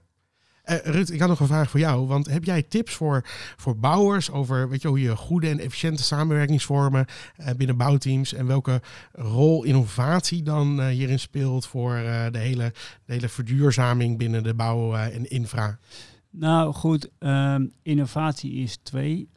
[0.68, 2.06] Eh, Ruud, ik had nog een vraag voor jou.
[2.06, 3.22] Want heb jij tips voor,
[3.56, 8.46] voor bouwers over weet je, hoe je goede en efficiënte samenwerkingsvormen eh, binnen bouwteams en
[8.46, 8.80] welke
[9.12, 11.94] rol innovatie dan eh, hierin speelt voor
[12.32, 12.72] de, hele,
[13.04, 15.78] hele verduurzaming binnen de bouw en infra?
[16.30, 19.28] Nou goed, ehm, innovatie is twee.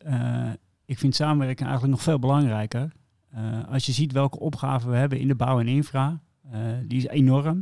[0.86, 2.92] Ik vind samenwerking eigenlijk nog veel belangrijker.
[3.70, 6.22] Als je ziet welke opgaven we hebben in de bouw en infra,
[6.88, 7.62] die is enorm.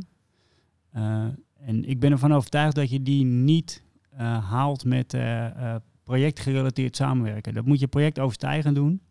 [1.60, 6.96] En ik ben ervan overtuigd dat je die niet eh, haalt met eh, eh, projectgerelateerd
[6.96, 7.54] samenwerken.
[7.54, 9.02] Dat moet je projectoverstijgend doen.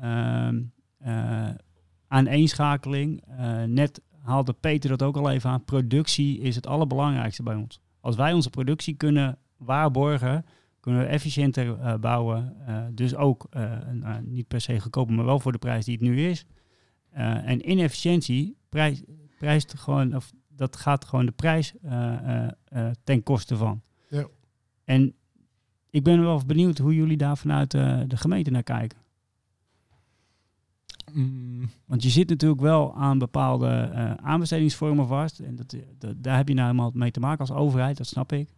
[0.00, 0.62] Ehm
[0.98, 1.48] eh,
[2.08, 3.22] aaneenschakeling.
[3.66, 5.64] Net haalde Peter dat ook al even aan.
[5.64, 7.80] Productie is het allerbelangrijkste bij ons.
[8.00, 10.44] Als wij onze productie kunnen waarborgen,
[10.80, 12.56] kunnen we efficiënter bouwen.
[12.94, 13.48] Dus ook
[14.22, 16.46] niet per se goedkoper, maar wel voor de prijs die het nu is.
[17.12, 19.02] En inefficiëntie prijs,
[19.38, 23.82] prijst gewoon, of dat gaat gewoon de prijs eh, eh, eh, ten koste van.
[24.08, 24.26] Ja.
[24.84, 25.14] En
[25.90, 28.98] ik ben wel benieuwd hoe jullie daar vanuit de gemeente naar kijken.
[31.12, 31.70] Mm.
[31.86, 35.38] Want je zit natuurlijk wel aan bepaalde eh, aanbestedingsvormen vast.
[35.38, 38.32] En dat, dat, daar heb je nou helemaal mee te maken als overheid, dat snap
[38.32, 38.48] ik.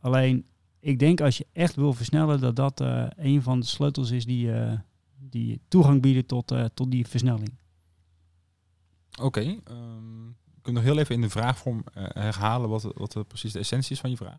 [0.00, 0.46] Alleen,
[0.80, 4.24] ik denk als je echt wil versnellen, dat dat eh, een van de sleutels is
[4.24, 4.78] die, eh,
[5.18, 7.58] die toegang bieden tot, eh, tot die versnelling.
[9.22, 10.28] Oké, ehm,
[10.62, 13.58] kun je nog heel even in de vraagvorm eh, herhalen wat, wat eh, precies de
[13.58, 14.38] essentie is van je vraag?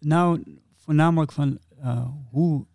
[0.00, 0.42] Nou,
[0.76, 2.66] voornamelijk van eh, hoe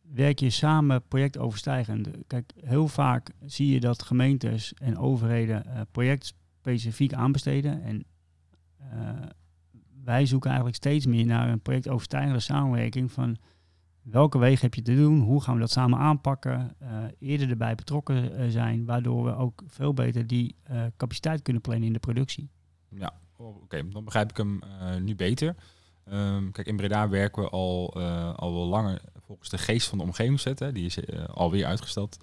[0.00, 2.08] werk je samen projectoverstijgend?
[2.26, 7.82] Kijk, heel vaak zie je dat gemeentes en overheden projectspecifiek aanbesteden.
[7.82, 8.04] En
[10.04, 13.36] wij zoeken eigenlijk steeds meer naar een projectoverstijgende samenwerking van
[14.02, 16.88] welke wegen heb je te doen, hoe gaan we dat samen aanpakken, eh,
[17.18, 21.86] eerder erbij betrokken eh, zijn, waardoor we ook veel beter die eh, capaciteit kunnen plannen
[21.86, 22.48] in de productie.
[22.88, 24.60] Ja, oké, dan begrijp ik hem
[25.00, 25.54] nu beter.
[26.04, 27.94] Ehm, kijk, in Breda werken we al,
[28.36, 30.58] al wel langer volgens de geest van de omgevingswet.
[30.58, 30.72] Hè.
[30.72, 32.16] Die is alweer uitgesteld.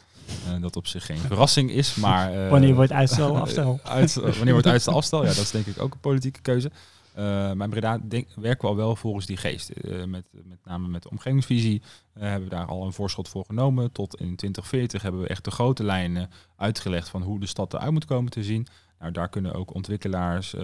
[0.62, 2.32] Dat op zich geen verrassing is, maar...
[2.50, 3.80] Wanneer wordt uitstel afstel?
[3.84, 5.22] uit- wanneer wordt uitstel afstel?
[5.22, 6.72] Ja, dat is denk ik ook een politieke keuze.
[7.19, 9.69] Eh, maar in Breda denk, werken we al wel volgens die geest.
[9.69, 11.82] Eh, met, met name met de omgevingsvisie
[12.13, 13.91] eh, hebben we daar al een voorschot voor genomen.
[13.91, 17.91] Tot in 2040 hebben we echt de grote lijnen uitgelegd van hoe de stad eruit
[17.91, 18.67] moet komen te zien.
[18.99, 20.55] Nou, daar kunnen ook ontwikkelaars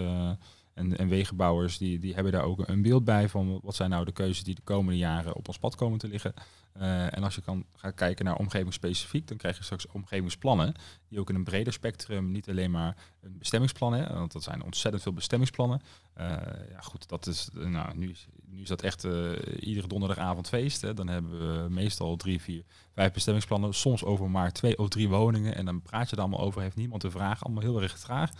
[0.76, 4.04] en, en wegenbouwers, die, die hebben daar ook een beeld bij van wat zijn nou
[4.04, 6.34] de keuzes die de komende jaren op ons pad komen te liggen.
[6.72, 10.74] Eh, en als je kan gaat kijken naar omgevingsspecifiek, dan krijg je straks omgevingsplannen
[11.08, 14.62] die ook in een breder spectrum, niet alleen maar een bestemmingsplan, hè, want dat zijn
[14.62, 15.80] ontzettend veel bestemmingsplannen.
[16.14, 16.26] Eh,
[16.70, 19.04] ja, goed, dat is, eh, nou, nu, is- nu is dat echt
[19.60, 20.80] iedere donderdagavond feest.
[20.80, 20.94] Hè.
[20.94, 25.54] Dan hebben we meestal drie, vier, vijf bestemmingsplannen, soms over maar twee of drie woningen.
[25.54, 28.30] En dan praat je er allemaal over, heeft niemand de vraag, allemaal heel erg traag.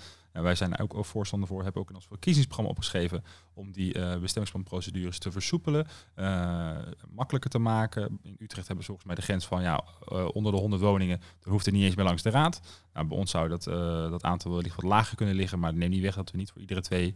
[0.42, 5.18] Wij zijn ook, voorstander voor, hebben ook in ons verkiezingsprogramma opgeschreven om die eh bestemmingsplanprocedures
[5.18, 6.76] te versoepelen, eh,
[7.10, 8.18] makkelijker te maken.
[8.22, 11.20] In Utrecht hebben ze volgens mij de grens van ja, eh, onder de 100 woningen,
[11.40, 12.60] dan hoeft het niet eens meer langs de raad.
[12.92, 13.64] Nou, bij ons zou dat,
[14.10, 16.60] dat aantal wellicht wat lager kunnen liggen, maar neem niet weg dat we niet voor
[16.60, 17.14] iedere twee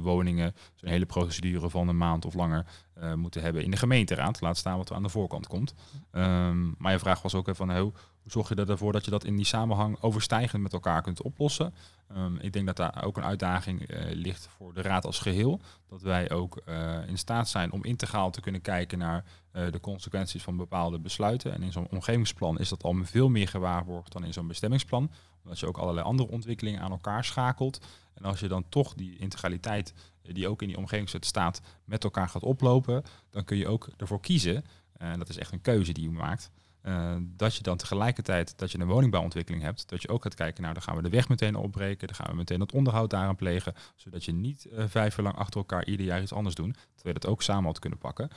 [0.00, 4.40] woningen zo'n hele procedure van een maand of langer eh, moeten hebben in de gemeenteraad.
[4.40, 5.74] Laat staan wat er aan de voorkant komt.
[6.10, 7.92] Ehm, maar je vraag was ook even van hoe,
[8.24, 11.74] zorg je ervoor dat je dat in die samenhang overstijgend met elkaar kunt oplossen.
[12.08, 15.60] Ehm, ik denk dat daar ook een uitdaging eh, ligt voor de raad als geheel.
[15.88, 19.24] Dat wij ook eh, in staat zijn om integraal te kunnen kijken naar
[19.70, 21.52] de consequenties van bepaalde besluiten.
[21.52, 25.10] En in zo'n omgevingsplan is dat al veel meer gewaarborgd dan in zo'n bestemmingsplan.
[25.42, 27.80] Omdat je ook allerlei andere ontwikkelingen aan elkaar schakelt.
[28.14, 29.94] En als je dan toch die integraliteit
[30.32, 34.20] die ook in die omgevingswet staat met elkaar gaat oplopen, dan kun je ook ervoor
[34.20, 37.76] kiezen, eh, en dat is echt een keuze die je maakt, eh, dat je dan
[37.76, 41.02] tegelijkertijd dat je een woningbouwontwikkeling hebt, dat je ook gaat kijken, nou dan gaan we
[41.02, 44.64] de weg meteen opbreken, dan gaan we meteen het onderhoud daaraan plegen, zodat je niet
[44.64, 47.42] eh, vijf jaar lang achter elkaar ieder jaar iets anders doen, terwijl je dat ook
[47.42, 48.28] samen had kunnen pakken.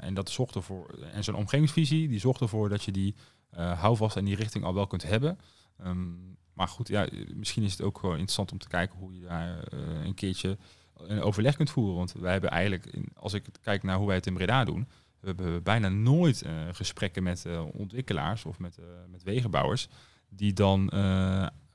[0.00, 3.14] En dat zorgt ervoor, en zo'n omgevingsvisie, die zorgt ervoor dat je die
[3.56, 5.38] houvast en die richting al wel kunt hebben.
[5.78, 6.08] Ehm,
[6.52, 9.72] maar goed, ja, misschien is het ook gewoon interessant om te kijken hoe je daar
[10.04, 10.58] een keertje
[11.06, 11.96] een overleg kunt voeren.
[11.96, 14.88] Want wij hebben eigenlijk, als ik kijk naar hoe wij het in Breda doen,
[15.20, 19.88] we hebben bijna nooit eh, gesprekken met eh, ontwikkelaars of met, eh, met wegenbouwers,
[20.28, 20.90] die dan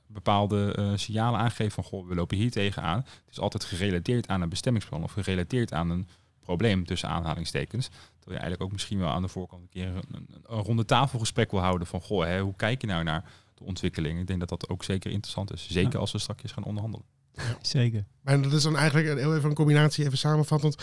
[0.06, 2.98] bepaalde signalen aangeven van, goh, we lopen hier tegenaan.
[2.98, 6.08] Het is altijd gerelateerd aan een bestemmingsplan of gerelateerd aan een
[6.40, 7.88] probleem tussen aanhalingstekens.
[7.88, 10.84] Terwijl je eigenlijk ook misschien wel aan de voorkant een keer een, een, een ronde
[10.84, 13.24] tafelgesprek wil houden van, goh, hè, hoe kijk je nou naar
[13.54, 14.20] de ontwikkeling?
[14.20, 15.68] Ik denk dat dat ook zeker interessant is.
[15.68, 15.98] Zeker Ja.
[15.98, 17.06] als we straks gaan onderhandelen.
[17.62, 18.04] Zeker.
[18.22, 20.76] Maar dat is dan eigenlijk een, heel even een combinatie, even samenvattend.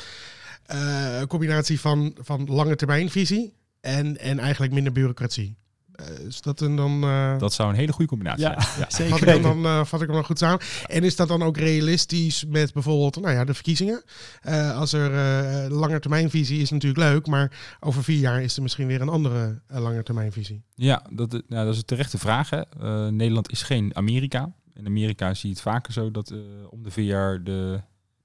[0.66, 5.58] eh, een combinatie van, van lange termijnvisie en, en eigenlijk minder bureaucratie.
[5.94, 7.04] Eh, is dat een dan...
[7.04, 8.92] eh, Dat zou een hele goede combinatie Ja, zijn.
[8.92, 10.60] zeker Vat ik, hem dan, eh, vat ik hem dan goed samen.
[10.88, 14.04] En is dat dan ook realistisch met bijvoorbeeld nou ja, de verkiezingen?
[14.42, 18.88] Eh, als er eh langetermijnvisie is natuurlijk leuk, maar over vier jaar is er misschien
[18.88, 20.64] weer een andere uh, langetermijnvisie.
[20.76, 22.50] Ja, dat, nou, dat is een terechte vraag.
[22.50, 22.62] Hè.
[22.82, 24.52] Uh, Nederland is geen Amerika.
[24.76, 27.82] In Amerika zie je het vaker zo dat uh, om de vier jaar de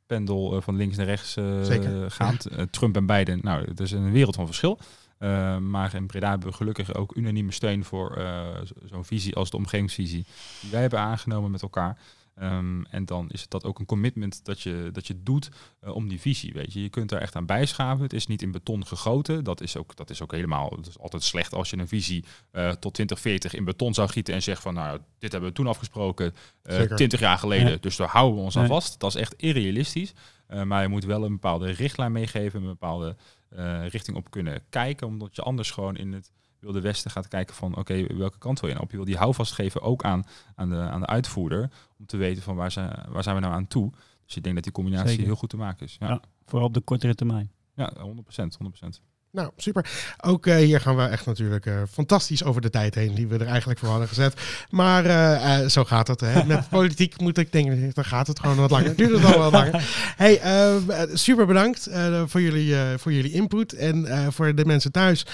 [0.07, 1.37] pendel uh, van links naar rechts
[2.09, 2.49] gaat.
[2.71, 4.79] Trump en Biden, nou, dat is een wereld van verschil.
[5.19, 8.47] Uh, maar in Breda hebben we gelukkig ook unanieme steun voor uh,
[8.85, 10.27] zo'n visie als de omgevingsvisie
[10.61, 11.99] die wij hebben aangenomen met elkaar.
[12.43, 15.51] Um, en dan is het dat ook een commitment dat je, dat je doet
[15.85, 16.53] uh, om die visie.
[16.53, 16.83] Weet je.
[16.83, 18.03] je kunt daar echt aan bijschaven.
[18.03, 19.45] Het is niet in beton gegoten.
[19.45, 20.71] Dat is ook, dat is ook helemaal.
[20.77, 24.35] Het is altijd slecht als je een visie uh, tot 2040 in beton zou gieten
[24.35, 26.35] en zegt van nou, dit hebben we toen afgesproken,
[26.65, 27.71] uh, 20 jaar geleden.
[27.71, 27.77] Ja.
[27.81, 29.01] Dus daar houden we ons aan vast.
[29.01, 30.13] Dat is echt irrealistisch.
[30.65, 33.17] Maar je moet wel een bepaalde richtlijn meegeven, een bepaalde
[33.89, 37.71] richting op kunnen kijken, omdat je anders gewoon in het Wilde Westen gaat kijken van
[37.71, 38.91] oké, okay, welke kant wil je nou op?
[38.91, 42.43] Je wil die houvast geven ook aan, aan, de, aan de uitvoerder, om te weten
[42.43, 43.91] van waar zijn, waar zijn we nou aan toe.
[44.25, 45.25] Dus ik denk dat die combinatie Zeker.
[45.25, 45.97] heel goed te maken is.
[46.01, 47.51] Ja, ja vooral op de kortere termijn.
[47.75, 48.57] Ja, 100%.
[48.59, 49.01] 100%.
[49.31, 49.87] Nou, super.
[50.25, 53.39] Ook uh, hier gaan we echt natuurlijk uh, fantastisch over de tijd heen die we
[53.39, 54.41] er eigenlijk voor hadden gezet.
[54.71, 56.21] Maar uh, zo gaat het.
[56.21, 56.45] Hè.
[56.45, 58.97] Met politiek moet ik denken, dan gaat het gewoon wat langer.
[58.97, 59.87] Duurt het al wat langer.
[60.17, 60.41] Hey,
[61.13, 61.91] super bedankt
[62.27, 63.73] voor, jullie, voor jullie input.
[63.73, 65.27] En voor de mensen thuis,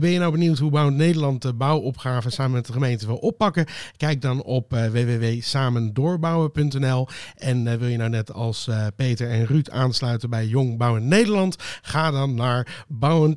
[0.00, 3.66] ben je nou benieuwd hoe Bouw Nederland de bouwopgave samen met de gemeente wil oppakken?
[3.96, 7.08] Kijk dan op www.samendoorbouwen.nl.
[7.36, 11.56] En wil je nou net als Peter en Ruud aansluiten bij Jong Bouwen Nederland?
[11.82, 12.84] Ga dan naar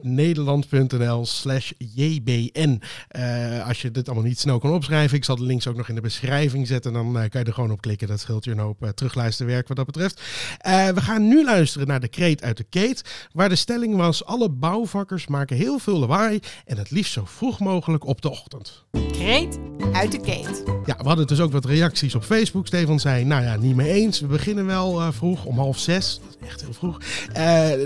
[0.04, 2.82] bouwendnederland.nl slash jbn.
[3.12, 5.90] Uh, als je dit allemaal niet snel kan opschrijven, ik zal de links ook nog
[5.90, 6.94] in de beschrijving zetten.
[6.94, 8.08] Dan uh, kan je er gewoon op klikken.
[8.08, 10.22] Dat scheelt je een hoop uh, terugluisterwerk wat dat betreft.
[10.58, 13.28] Eh, we gaan nu luisteren naar de kreet uit de keet.
[13.32, 16.40] Waar de stelling was, alle bouwvakkers maken heel veel lawaai.
[16.66, 18.84] En het liefst zo vroeg mogelijk op de ochtend.
[19.12, 19.60] Kreet
[19.94, 20.64] uit de keet.
[20.86, 22.68] Ja, we hadden dus ook wat reacties op Facebook.
[22.68, 24.20] Stefan zei, nou ja, niet mee eens.
[24.20, 26.20] We beginnen wel vroeg, om half zes.
[26.46, 27.00] Echt heel vroeg.
[27.30, 27.38] Uh,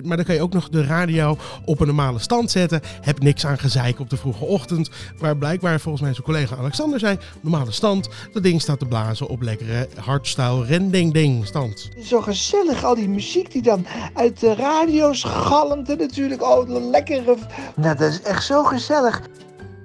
[0.04, 2.82] maar dan kan je ook nog de radio op een normale stand zetten.
[3.02, 4.90] Heb niks aan gezeik op de vroege ochtend.
[5.18, 8.10] Waar blijkbaar volgens mij zijn collega Alexander zei, normale stand.
[8.34, 11.90] Dat ding staat te blazen op lekkere hardstyle rending-ding stand.
[12.04, 15.90] Zo gezellig, al die muziek die dan uit de radio's galmt.
[15.90, 17.36] En natuurlijk, oh, lekkere...
[17.76, 19.22] Nou, dat is echt zo gezellig.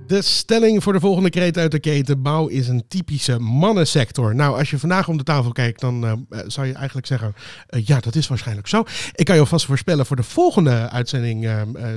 [0.07, 2.23] De stelling voor de volgende kreet uit de keten.
[2.23, 4.35] Bouw is een typische mannensector.
[4.35, 6.13] Nou, als je vandaag om de tafel kijkt, dan uh,
[6.47, 7.35] zou je eigenlijk zeggen...
[7.71, 8.85] Uh, ja, dat is waarschijnlijk zo.
[9.15, 11.49] Ik kan je alvast voorspellen, voor de volgende uitzending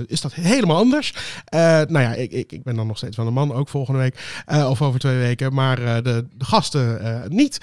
[0.05, 1.13] is dat helemaal anders.
[1.51, 4.43] nou ja, ik, ik, ik, ben dan nog steeds van een man, ook volgende week.
[4.47, 7.57] of over twee weken, maar de, de, gasten niet.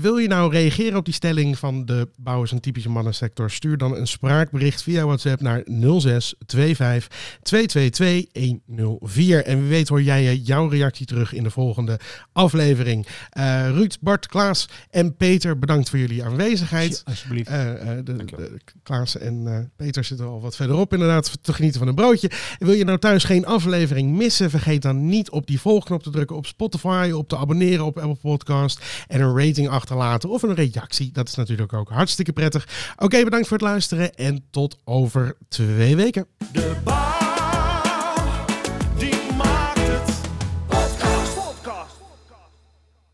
[0.00, 3.50] wil je nou reageren op die stelling van de bouw is een typische mannensector?
[3.50, 7.08] Stuur dan een spraakbericht via WhatsApp naar 0625
[7.42, 9.46] 222 104.
[9.54, 11.98] En wie weet hoor jij jouw reactie terug in de volgende
[12.32, 13.06] aflevering.
[13.38, 17.02] Uh, Ruud, Bart, Klaas en Peter, bedankt voor jullie aanwezigheid.
[17.04, 17.50] Alsjeblieft.
[17.50, 17.74] Uh, uh,
[18.04, 22.30] de, de, Klaas en Peter zitten al wat verderop inderdaad te genieten van een broodje.
[22.58, 24.50] Wil je nou thuis geen aflevering missen?
[24.50, 28.30] Vergeet dan niet op die volgknop te drukken op Spotify, op te abonneren op Apple
[28.30, 31.12] Podcast en een rating achterlaten of een reactie.
[31.12, 32.66] Dat is natuurlijk ook hartstikke prettig.
[32.92, 36.26] Oké, okay, bedankt voor het luisteren en tot over twee weken.
[36.52, 37.23] De